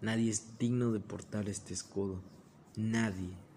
Nadie 0.01 0.31
es 0.31 0.57
digno 0.57 0.91
de 0.91 0.99
portar 0.99 1.49
este 1.49 1.73
escudo. 1.73 2.21
Nadie. 2.75 3.50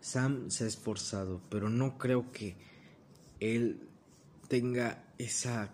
Sam 0.00 0.50
se 0.50 0.64
ha 0.64 0.66
esforzado, 0.66 1.40
pero 1.50 1.68
no 1.68 1.98
creo 1.98 2.32
que 2.32 2.56
él 3.38 3.88
tenga 4.48 5.04
esa... 5.18 5.72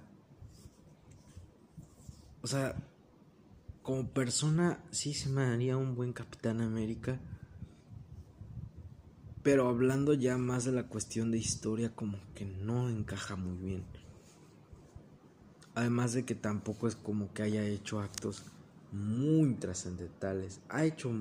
O 2.42 2.46
sea, 2.46 2.76
como 3.82 4.08
persona 4.08 4.84
sí 4.90 5.14
se 5.14 5.28
me 5.28 5.44
daría 5.44 5.76
un 5.76 5.94
buen 5.94 6.12
Capitán 6.12 6.60
América 6.60 7.20
pero 9.46 9.68
hablando 9.68 10.12
ya 10.12 10.38
más 10.38 10.64
de 10.64 10.72
la 10.72 10.88
cuestión 10.88 11.30
de 11.30 11.38
historia, 11.38 11.94
como 11.94 12.18
que 12.34 12.44
no 12.44 12.90
encaja 12.90 13.36
muy 13.36 13.56
bien. 13.56 13.84
Además 15.76 16.14
de 16.14 16.24
que 16.24 16.34
tampoco 16.34 16.88
es 16.88 16.96
como 16.96 17.32
que 17.32 17.44
haya 17.44 17.64
hecho 17.64 18.00
actos 18.00 18.42
muy 18.90 19.54
trascendentales. 19.54 20.62
Ha 20.68 20.84
hecho, 20.84 21.12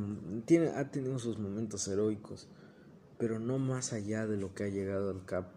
tiene, 0.46 0.70
ha 0.70 0.90
tenido 0.90 1.20
sus 1.20 1.38
momentos 1.38 1.88
heroicos, 1.88 2.48
pero 3.18 3.40
no 3.40 3.58
más 3.60 3.94
allá 3.94 4.28
de 4.28 4.38
lo 4.38 4.54
que 4.54 4.66
ha 4.66 4.70
llegado 4.70 5.10
al 5.12 5.26
Cap 5.26 5.48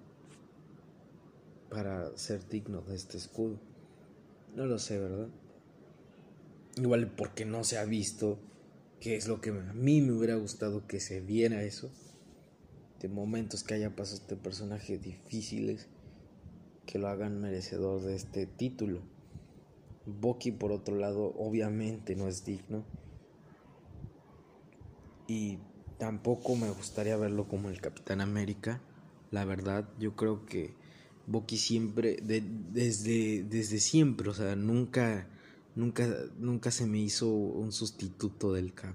para 1.71 2.17
ser 2.17 2.49
digno 2.49 2.83
de 2.83 2.97
este 2.97 3.17
escudo. 3.17 3.59
No 4.57 4.67
lo 4.67 4.79
sé, 4.79 4.99
¿verdad? 4.99 5.29
igual 6.83 7.11
porque 7.17 7.45
no 7.45 7.65
se 7.65 7.79
ha 7.79 7.85
visto, 7.85 8.39
que 9.01 9.17
es 9.17 9.29
lo 9.29 9.41
que 9.41 9.51
a 9.51 9.73
mí 9.75 10.01
me 10.01 10.13
hubiera 10.13 10.37
gustado 10.37 10.87
que 10.87 11.01
se 11.01 11.21
viera 11.21 11.63
eso, 11.63 11.91
de 13.01 13.09
momentos 13.09 13.63
que 13.63 13.75
haya 13.75 13.95
pasado 13.95 14.21
este 14.21 14.37
personaje 14.37 14.99
difíciles 14.99 15.89
que 16.87 16.99
lo 16.99 17.09
hagan 17.09 17.41
merecedor 17.41 18.03
de 18.03 18.17
este 18.17 18.47
título. 18.47 19.01
Bucky 20.07 20.53
por 20.53 20.73
otro 20.73 20.97
lado 20.97 21.35
obviamente 21.37 22.17
no 22.17 22.29
es 22.29 22.45
digno 22.45 22.83
y 25.27 25.59
tampoco 25.99 26.57
me 26.57 26.71
gustaría 26.71 27.17
verlo 27.17 27.49
como 27.49 27.69
el 27.69 27.81
Capitán 27.81 28.21
América. 28.21 28.81
La 29.31 29.45
verdad, 29.45 29.89
yo 29.99 30.17
creo 30.17 30.47
que 30.47 30.75
Bucky 31.27 31.59
siempre, 31.59 32.19
desde, 32.23 33.45
desde 33.45 33.81
siempre, 33.81 34.31
o 34.31 34.35
sea, 34.35 34.57
nunca, 34.57 35.29
nunca, 35.75 36.09
nunca 36.39 36.71
se 36.71 36.87
me 36.87 36.99
hizo 36.99 37.29
un 37.29 37.73
sustituto 37.73 38.53
del 38.53 38.73
Cap. 38.73 38.95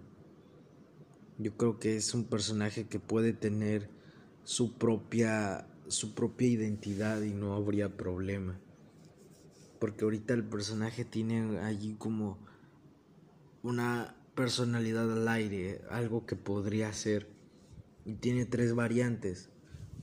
Yo 1.37 1.55
creo 1.57 1.79
que 1.79 1.97
es 1.97 2.13
un 2.13 2.25
personaje 2.25 2.87
que 2.87 2.99
puede 2.99 3.33
tener 3.33 3.89
su 4.43 4.73
propia, 4.77 5.67
su 5.87 6.15
propia 6.15 6.47
identidad 6.47 7.21
y 7.21 7.33
no 7.33 7.53
habría 7.53 7.97
problema. 7.97 8.59
Porque 9.79 10.05
ahorita 10.05 10.33
el 10.33 10.45
personaje 10.45 11.03
tiene 11.03 11.59
allí 11.59 11.95
como 11.95 12.37
una 13.61 14.15
personalidad 14.35 15.11
al 15.11 15.27
aire, 15.27 15.81
algo 15.89 16.25
que 16.25 16.35
podría 16.35 16.91
ser. 16.93 17.27
Y 18.05 18.15
tiene 18.15 18.45
tres 18.45 18.75
variantes. 18.75 19.49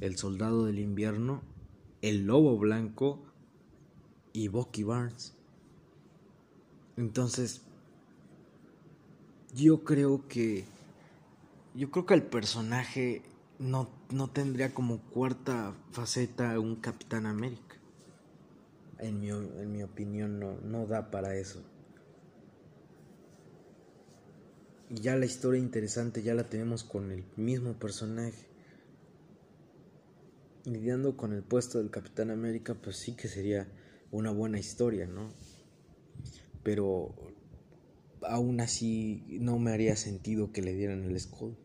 El 0.00 0.16
soldado 0.16 0.64
del 0.64 0.78
invierno, 0.78 1.42
el 2.00 2.26
lobo 2.26 2.56
blanco 2.58 3.22
y 4.32 4.48
Bucky 4.48 4.82
Barnes. 4.82 5.36
Entonces, 6.96 7.62
yo 9.54 9.84
creo 9.84 10.26
que 10.28 10.64
yo 11.74 11.90
creo 11.90 12.06
que 12.06 12.14
el 12.14 12.22
personaje 12.22 13.22
no, 13.58 13.88
no 14.10 14.28
tendría 14.28 14.74
como 14.74 14.98
cuarta 14.98 15.74
faceta 15.92 16.58
un 16.58 16.76
Capitán 16.76 17.26
América. 17.26 17.76
En 18.98 19.20
mi, 19.20 19.30
en 19.30 19.72
mi 19.72 19.82
opinión 19.82 20.40
no, 20.40 20.56
no 20.62 20.86
da 20.86 21.10
para 21.10 21.36
eso. 21.36 21.62
Y 24.90 25.02
ya 25.02 25.14
la 25.14 25.24
historia 25.24 25.60
interesante 25.60 26.22
ya 26.22 26.34
la 26.34 26.48
tenemos 26.48 26.82
con 26.82 27.12
el 27.12 27.24
mismo 27.36 27.74
personaje. 27.74 28.48
Lidiando 30.64 31.16
con 31.16 31.32
el 31.32 31.42
puesto 31.42 31.78
del 31.78 31.90
Capitán 31.90 32.30
América, 32.30 32.74
pues 32.74 32.96
sí 32.96 33.14
que 33.14 33.28
sería 33.28 33.68
una 34.10 34.32
buena 34.32 34.58
historia, 34.58 35.06
¿no? 35.06 35.32
Pero 36.64 37.14
aún 38.22 38.60
así 38.60 39.24
no 39.28 39.58
me 39.60 39.70
haría 39.70 39.94
sentido 39.94 40.52
que 40.52 40.60
le 40.60 40.74
dieran 40.74 41.04
el 41.04 41.16
escudo. 41.16 41.56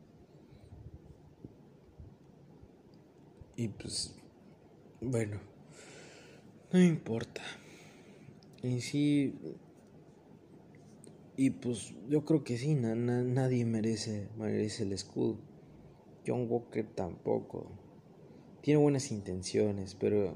Y 3.58 3.70
pues, 3.70 4.14
bueno, 5.02 5.40
no 6.72 6.80
importa. 6.80 7.42
En 8.62 8.82
sí, 8.82 9.34
y 11.38 11.50
pues 11.50 11.94
yo 12.08 12.24
creo 12.26 12.44
que 12.44 12.58
sí, 12.58 12.76
nadie 12.76 13.66
merece, 13.66 14.30
merece 14.38 14.84
el 14.84 14.94
escudo. 14.94 15.38
John 16.26 16.48
Walker 16.50 16.88
tampoco. 16.96 17.72
Tiene 18.62 18.82
buenas 18.82 19.12
intenciones, 19.12 19.96
pero 19.96 20.36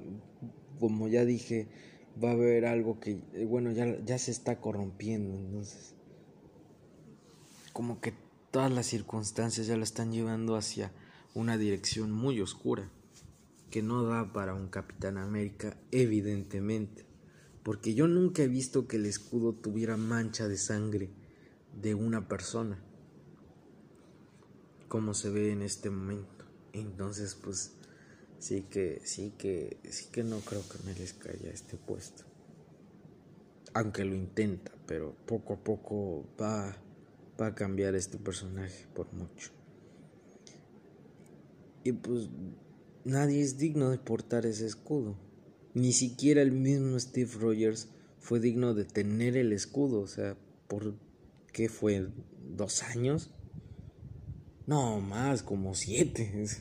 como 0.79 1.07
ya 1.07 1.25
dije, 1.25 1.67
va 2.21 2.29
a 2.29 2.33
haber 2.33 2.65
algo 2.65 2.99
que, 2.99 3.21
eh, 3.33 3.45
bueno, 3.45 3.71
ya, 3.71 3.97
ya 4.05 4.17
se 4.17 4.31
está 4.31 4.59
corrompiendo. 4.59 5.35
Entonces, 5.35 5.95
como 7.73 8.01
que 8.01 8.13
todas 8.51 8.71
las 8.71 8.85
circunstancias 8.85 9.67
ya 9.67 9.77
lo 9.77 9.83
están 9.83 10.12
llevando 10.12 10.55
hacia 10.55 10.91
una 11.33 11.57
dirección 11.57 12.12
muy 12.12 12.41
oscura 12.41 12.89
que 13.69 13.81
no 13.81 14.03
da 14.03 14.33
para 14.33 14.53
un 14.53 14.67
Capitán 14.67 15.17
América, 15.17 15.77
evidentemente, 15.91 17.05
porque 17.69 17.93
yo 17.93 18.08
nunca 18.08 18.41
he 18.41 18.47
visto 18.47 18.88
que 18.88 18.97
el 18.97 19.05
escudo 19.05 19.53
tuviera 19.53 19.95
mancha 19.95 20.47
de 20.47 20.58
sangre 20.58 21.12
de 21.79 21.93
una 21.93 22.27
persona, 22.27 22.84
como 24.88 25.13
se 25.13 25.29
ve 25.29 25.51
en 25.51 25.62
este 25.62 25.91
momento. 25.91 26.45
Entonces, 26.73 27.36
pues 27.36 27.73
sí 28.39 28.63
que, 28.63 29.03
sí 29.03 29.36
que, 29.38 29.77
sí 29.88 30.08
que 30.12 30.23
no 30.23 30.39
creo 30.39 30.63
que 30.67 30.84
merezca 30.84 31.32
ya 31.38 31.51
este 31.51 31.77
puesto. 31.77 32.23
Aunque 33.75 34.03
lo 34.03 34.15
intenta, 34.15 34.71
pero 34.88 35.15
poco 35.27 35.53
a 35.53 35.63
poco 35.63 36.25
va, 36.41 36.75
va 37.39 37.45
a 37.45 37.53
cambiar 37.53 37.93
este 37.93 38.17
personaje 38.17 38.88
por 38.95 39.13
mucho. 39.13 39.51
Y 41.84 41.91
pues 41.91 42.29
Nadie 43.05 43.41
es 43.41 43.58
digno 43.58 43.91
de 43.91 43.97
portar 43.97 44.45
ese 44.45 44.65
escudo. 44.65 45.15
Ni 45.73 45.93
siquiera 45.93 46.41
el 46.41 46.51
mismo 46.51 46.99
Steve 46.99 47.32
Rogers 47.39 47.89
fue 48.19 48.39
digno 48.39 48.73
de 48.73 48.86
tener 48.86 49.38
el 49.38 49.53
escudo. 49.53 50.01
O 50.01 50.08
sea, 50.08 50.36
¿por 50.67 50.95
qué 51.53 51.69
fue? 51.69 52.08
¿Dos 52.55 52.84
años? 52.84 53.32
No, 54.65 54.99
más, 55.01 55.43
como 55.43 55.75
siete. 55.75 56.45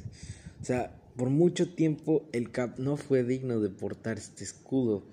O 0.61 0.64
sea, 0.64 1.01
por 1.16 1.31
mucho 1.31 1.73
tiempo 1.73 2.29
el 2.33 2.51
Cap 2.51 2.81
no 2.81 2.97
fue 2.97 3.23
digno 3.23 3.61
de 3.61 3.71
portar 3.71 4.18
este 4.18 4.42
escudo. 4.42 5.05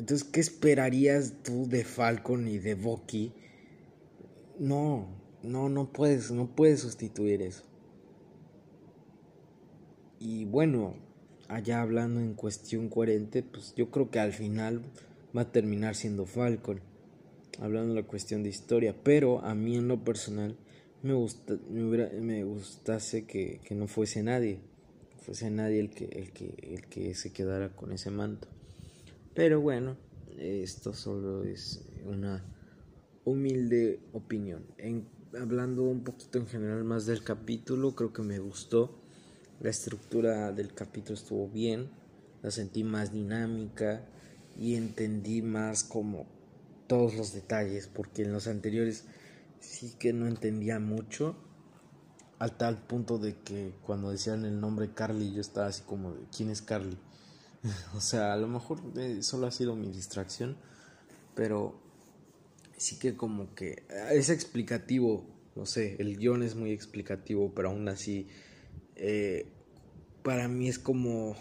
Entonces, 0.00 0.26
¿qué 0.26 0.40
esperarías 0.40 1.34
tú 1.44 1.68
de 1.68 1.84
Falcon 1.84 2.48
y 2.48 2.58
de 2.58 2.74
Bucky? 2.74 3.32
No, 4.58 5.06
no, 5.42 5.68
no 5.68 5.92
puedes, 5.92 6.30
no 6.32 6.54
puedes 6.54 6.80
sustituir 6.80 7.42
eso. 7.42 7.62
Y 10.18 10.44
bueno, 10.44 10.94
allá 11.48 11.82
hablando 11.82 12.20
en 12.20 12.34
cuestión 12.34 12.88
coherente, 12.88 13.42
pues 13.42 13.74
yo 13.76 13.90
creo 13.90 14.10
que 14.10 14.20
al 14.20 14.32
final 14.32 14.82
va 15.36 15.42
a 15.42 15.52
terminar 15.52 15.94
siendo 15.94 16.26
Falcon, 16.26 16.80
hablando 17.60 17.94
de 17.94 18.02
la 18.02 18.06
cuestión 18.06 18.42
de 18.42 18.50
historia, 18.50 18.94
pero 19.02 19.40
a 19.44 19.54
mí 19.54 19.76
en 19.76 19.88
lo 19.88 20.02
personal 20.02 20.56
me, 21.02 21.12
gusta, 21.12 21.56
me, 21.70 21.84
hubiera, 21.84 22.10
me 22.20 22.44
gustase 22.44 23.26
que, 23.26 23.60
que, 23.64 23.74
no 23.74 23.86
fuese 23.86 24.22
nadie, 24.22 24.60
fuese 25.20 25.50
nadie 25.50 25.80
el 25.80 25.90
que, 25.90 26.06
el, 26.06 26.32
que, 26.32 26.54
el 26.74 26.86
que 26.86 27.14
se 27.14 27.32
quedara 27.32 27.74
con 27.74 27.92
ese 27.92 28.10
manto. 28.10 28.48
Pero 29.34 29.60
bueno, 29.60 29.96
esto 30.38 30.92
solo 30.92 31.44
es 31.44 31.84
una 32.06 32.44
humilde 33.24 34.00
opinión. 34.12 34.64
En, 34.78 35.08
hablando 35.38 35.82
un 35.82 36.04
poquito 36.04 36.38
en 36.38 36.46
general 36.46 36.84
más 36.84 37.06
del 37.06 37.22
capítulo, 37.22 37.94
creo 37.94 38.12
que 38.12 38.22
me 38.22 38.38
gustó 38.38 39.03
la 39.60 39.70
estructura 39.70 40.52
del 40.52 40.74
capítulo 40.74 41.14
estuvo 41.14 41.48
bien, 41.48 41.90
la 42.42 42.50
sentí 42.50 42.84
más 42.84 43.12
dinámica 43.12 44.02
y 44.58 44.74
entendí 44.74 45.42
más 45.42 45.84
como 45.84 46.26
todos 46.86 47.14
los 47.14 47.32
detalles, 47.32 47.88
porque 47.88 48.22
en 48.22 48.32
los 48.32 48.46
anteriores 48.46 49.04
sí 49.60 49.94
que 49.98 50.12
no 50.12 50.26
entendía 50.26 50.78
mucho, 50.78 51.36
al 52.38 52.56
tal 52.56 52.78
punto 52.78 53.18
de 53.18 53.36
que 53.36 53.72
cuando 53.86 54.10
decían 54.10 54.44
el 54.44 54.60
nombre 54.60 54.92
Carly 54.92 55.32
yo 55.32 55.40
estaba 55.40 55.68
así 55.68 55.82
como, 55.82 56.14
¿quién 56.36 56.50
es 56.50 56.62
Carly? 56.62 56.98
o 57.96 58.00
sea, 58.00 58.32
a 58.32 58.36
lo 58.36 58.48
mejor 58.48 58.80
eh, 58.96 59.22
solo 59.22 59.46
ha 59.46 59.50
sido 59.50 59.74
mi 59.76 59.90
distracción, 59.90 60.56
pero 61.34 61.80
sí 62.76 62.98
que 62.98 63.16
como 63.16 63.54
que 63.54 63.84
es 64.10 64.28
explicativo, 64.30 65.24
no 65.56 65.64
sé, 65.66 65.96
el 65.98 66.18
guion 66.18 66.42
es 66.42 66.54
muy 66.54 66.72
explicativo, 66.72 67.52
pero 67.54 67.70
aún 67.70 67.88
así 67.88 68.28
eh, 68.96 69.46
para 70.22 70.48
mí 70.48 70.68
es 70.68 70.78
como, 70.78 71.36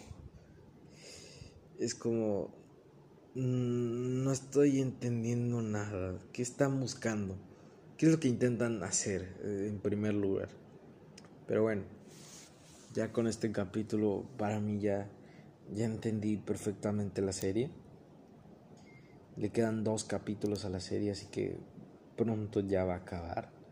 es 1.79 1.95
como, 1.95 2.53
mm, 3.35 4.23
no 4.23 4.31
estoy 4.31 4.81
entendiendo 4.81 5.61
nada. 5.61 6.19
¿Qué 6.33 6.41
están 6.41 6.79
buscando? 6.79 7.37
¿Qué 7.97 8.07
es 8.07 8.11
lo 8.11 8.19
que 8.19 8.27
intentan 8.27 8.83
hacer 8.83 9.37
eh, 9.43 9.67
en 9.69 9.79
primer 9.79 10.13
lugar? 10.13 10.49
Pero 11.47 11.63
bueno, 11.63 11.83
ya 12.93 13.11
con 13.11 13.27
este 13.27 13.51
capítulo 13.51 14.25
para 14.37 14.59
mí 14.59 14.79
ya, 14.79 15.09
ya 15.73 15.85
entendí 15.85 16.37
perfectamente 16.37 17.21
la 17.21 17.33
serie. 17.33 17.69
Le 19.35 19.49
quedan 19.49 19.83
dos 19.83 20.03
capítulos 20.03 20.65
a 20.65 20.69
la 20.69 20.79
serie, 20.79 21.11
así 21.11 21.27
que 21.27 21.57
pronto 22.15 22.59
ya 22.59 22.83
va 22.83 22.95
a 22.95 22.97
acabar. 22.97 23.62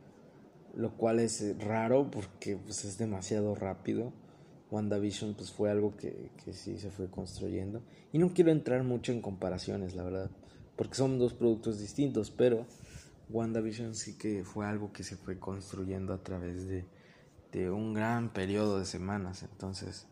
Lo 0.75 0.95
cual 0.97 1.19
es 1.19 1.57
raro 1.59 2.09
porque 2.11 2.57
pues, 2.57 2.85
es 2.85 2.97
demasiado 2.97 3.55
rápido. 3.55 4.13
WandaVision 4.71 5.33
pues 5.35 5.51
fue 5.51 5.69
algo 5.69 5.97
que, 5.97 6.31
que 6.43 6.53
sí 6.53 6.77
se 6.79 6.91
fue 6.91 7.09
construyendo. 7.09 7.81
Y 8.13 8.19
no 8.19 8.33
quiero 8.33 8.51
entrar 8.51 8.83
mucho 8.83 9.11
en 9.11 9.21
comparaciones, 9.21 9.95
la 9.95 10.03
verdad, 10.03 10.31
porque 10.77 10.95
son 10.95 11.19
dos 11.19 11.33
productos 11.33 11.79
distintos, 11.79 12.31
pero 12.31 12.65
WandaVision 13.29 13.95
sí 13.95 14.17
que 14.17 14.43
fue 14.45 14.65
algo 14.65 14.93
que 14.93 15.03
se 15.03 15.17
fue 15.17 15.39
construyendo 15.39 16.13
a 16.13 16.23
través 16.23 16.67
de, 16.67 16.85
de 17.51 17.69
un 17.69 17.93
gran 17.93 18.31
periodo 18.33 18.79
de 18.79 18.85
semanas. 18.85 19.43
Entonces, 19.43 20.07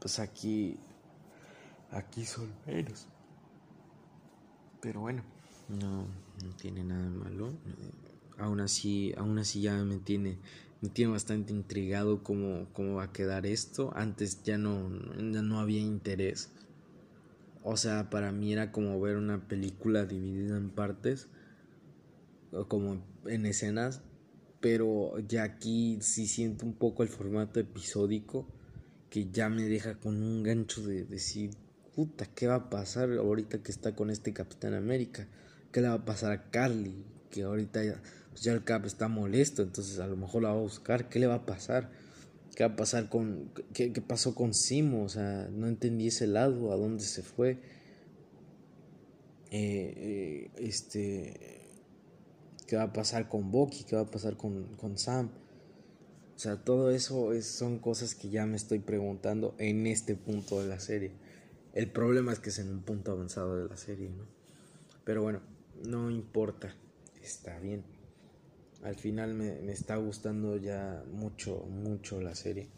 pues 0.00 0.18
aquí, 0.18 0.78
aquí 1.90 2.24
son 2.24 2.52
menos. 2.66 3.06
Pero 4.80 5.00
bueno, 5.00 5.22
No, 5.68 6.06
no 6.44 6.56
tiene 6.56 6.82
nada 6.84 7.04
de 7.04 7.10
malo. 7.10 7.50
Eh, 7.66 7.99
aún 8.40 8.60
así, 8.60 9.12
aún 9.16 9.38
así 9.38 9.62
ya 9.62 9.84
me 9.84 9.98
tiene, 9.98 10.38
me 10.80 10.88
tiene 10.88 11.12
bastante 11.12 11.52
intrigado 11.52 12.22
cómo, 12.22 12.66
cómo 12.72 12.96
va 12.96 13.04
a 13.04 13.12
quedar 13.12 13.46
esto. 13.46 13.92
Antes 13.94 14.42
ya 14.42 14.58
no, 14.58 14.88
no 14.88 15.60
había 15.60 15.80
interés. 15.80 16.50
O 17.62 17.76
sea, 17.76 18.10
para 18.10 18.32
mí 18.32 18.52
era 18.52 18.72
como 18.72 19.00
ver 19.00 19.16
una 19.16 19.46
película 19.46 20.06
dividida 20.06 20.56
en 20.56 20.70
partes, 20.70 21.28
como 22.68 23.04
en 23.26 23.46
escenas, 23.46 24.02
pero 24.60 25.18
ya 25.20 25.44
aquí 25.44 25.98
sí 26.00 26.26
siento 26.26 26.64
un 26.64 26.74
poco 26.74 27.02
el 27.02 27.08
formato 27.08 27.60
episódico 27.60 28.46
que 29.10 29.30
ya 29.30 29.48
me 29.48 29.64
deja 29.64 29.98
con 29.98 30.22
un 30.22 30.42
gancho 30.42 30.82
de 30.82 31.04
decir, 31.04 31.50
puta, 31.94 32.26
¿qué 32.26 32.46
va 32.46 32.54
a 32.54 32.70
pasar 32.70 33.10
ahorita 33.12 33.62
que 33.62 33.72
está 33.72 33.94
con 33.94 34.08
este 34.08 34.32
Capitán 34.32 34.72
América? 34.72 35.26
¿Qué 35.72 35.80
le 35.80 35.88
va 35.88 35.94
a 35.94 36.04
pasar 36.04 36.32
a 36.32 36.50
Carly? 36.50 37.04
Que 37.30 37.42
ahorita 37.42 37.84
ya, 37.84 38.00
pues 38.30 38.42
ya 38.42 38.52
el 38.52 38.64
Cap 38.64 38.84
está 38.86 39.08
molesto, 39.08 39.62
entonces 39.62 39.98
a 39.98 40.06
lo 40.06 40.16
mejor 40.16 40.42
la 40.42 40.50
va 40.50 40.56
a 40.56 40.62
buscar, 40.62 41.08
¿qué 41.08 41.18
le 41.18 41.26
va 41.26 41.36
a 41.36 41.46
pasar? 41.46 41.90
¿Qué 42.54 42.64
va 42.64 42.72
a 42.74 42.76
pasar 42.76 43.08
con, 43.08 43.52
qué, 43.72 43.92
qué 43.92 44.00
pasó 44.00 44.34
con 44.34 44.54
Simo? 44.54 45.04
O 45.04 45.08
sea, 45.08 45.48
no 45.52 45.66
entendí 45.66 46.08
ese 46.08 46.26
lado, 46.26 46.72
a 46.72 46.76
dónde 46.76 47.04
se 47.04 47.22
fue. 47.22 47.58
Eh, 49.52 49.94
eh, 49.96 50.50
este 50.58 51.60
qué 52.70 52.76
va 52.76 52.84
a 52.84 52.92
pasar 52.92 53.28
con 53.28 53.50
Bucky, 53.50 53.82
qué 53.82 53.96
va 53.96 54.02
a 54.02 54.06
pasar 54.06 54.36
con, 54.36 54.76
con 54.76 54.96
Sam. 54.96 55.28
O 56.36 56.38
sea, 56.38 56.56
todo 56.56 56.92
eso 56.92 57.32
es, 57.32 57.46
son 57.46 57.80
cosas 57.80 58.14
que 58.14 58.30
ya 58.30 58.46
me 58.46 58.54
estoy 58.56 58.78
preguntando 58.78 59.56
en 59.58 59.88
este 59.88 60.14
punto 60.14 60.60
de 60.62 60.68
la 60.68 60.78
serie. 60.78 61.10
El 61.74 61.90
problema 61.90 62.32
es 62.32 62.38
que 62.38 62.50
es 62.50 62.60
en 62.60 62.68
un 62.68 62.82
punto 62.82 63.10
avanzado 63.10 63.56
de 63.56 63.68
la 63.68 63.76
serie, 63.76 64.08
¿no? 64.10 64.24
Pero 65.02 65.20
bueno, 65.20 65.40
no 65.84 66.12
importa, 66.12 66.72
está 67.20 67.58
bien. 67.58 67.82
Al 68.82 68.96
final 68.96 69.34
me, 69.34 69.60
me 69.60 69.72
está 69.72 69.96
gustando 69.96 70.56
ya 70.56 71.04
mucho, 71.12 71.64
mucho 71.66 72.20
la 72.20 72.34
serie. 72.34 72.68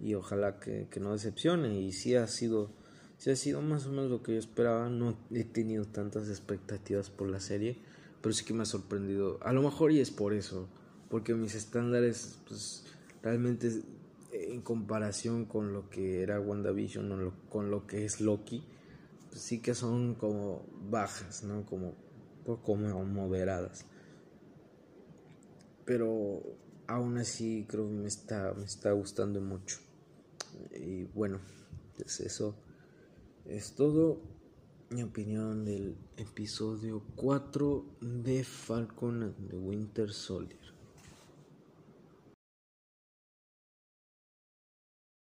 Y 0.00 0.14
ojalá 0.14 0.58
que, 0.58 0.88
que 0.90 1.00
no 1.00 1.12
decepcione. 1.12 1.80
Y 1.80 1.92
si 1.92 2.16
ha 2.16 2.26
sido, 2.26 2.70
si 3.18 3.30
ha 3.30 3.36
sido 3.36 3.62
más 3.62 3.86
o 3.86 3.90
menos 3.90 4.10
lo 4.10 4.22
que 4.22 4.32
yo 4.32 4.38
esperaba. 4.38 4.88
No 4.88 5.16
he 5.32 5.44
tenido 5.44 5.86
tantas 5.86 6.28
expectativas 6.28 7.10
por 7.10 7.28
la 7.28 7.40
serie 7.40 7.78
pero 8.22 8.32
sí 8.32 8.44
que 8.44 8.54
me 8.54 8.62
ha 8.62 8.66
sorprendido. 8.66 9.38
A 9.42 9.52
lo 9.52 9.62
mejor 9.62 9.92
y 9.92 10.00
es 10.00 10.10
por 10.10 10.32
eso, 10.32 10.68
porque 11.10 11.34
mis 11.34 11.54
estándares, 11.54 12.38
pues 12.46 12.84
realmente 13.20 13.82
en 14.32 14.62
comparación 14.62 15.44
con 15.44 15.72
lo 15.72 15.90
que 15.90 16.22
era 16.22 16.40
WandaVision 16.40 17.12
o 17.12 17.32
con 17.50 17.70
lo 17.70 17.86
que 17.86 18.04
es 18.04 18.20
Loki, 18.20 18.64
pues 19.28 19.42
sí 19.42 19.58
que 19.58 19.74
son 19.74 20.14
como 20.14 20.64
bajas, 20.88 21.42
¿no? 21.42 21.66
Como, 21.66 21.94
como 22.62 23.04
moderadas. 23.04 23.86
Pero 25.84 26.42
aún 26.86 27.18
así 27.18 27.66
creo 27.68 27.88
que 27.88 27.94
me 27.94 28.08
está, 28.08 28.54
me 28.54 28.64
está 28.64 28.92
gustando 28.92 29.40
mucho. 29.40 29.78
Y 30.74 31.04
bueno, 31.04 31.40
pues 31.96 32.20
eso 32.20 32.56
es 33.44 33.74
todo 33.74 34.20
mi 34.90 35.02
opinión 35.02 35.64
del 35.64 35.96
episodio 36.16 37.02
4 37.16 37.84
de 38.00 38.44
Falcon 38.44 39.34
the 39.48 39.56
Winter 39.56 40.12
Soldier. 40.12 40.61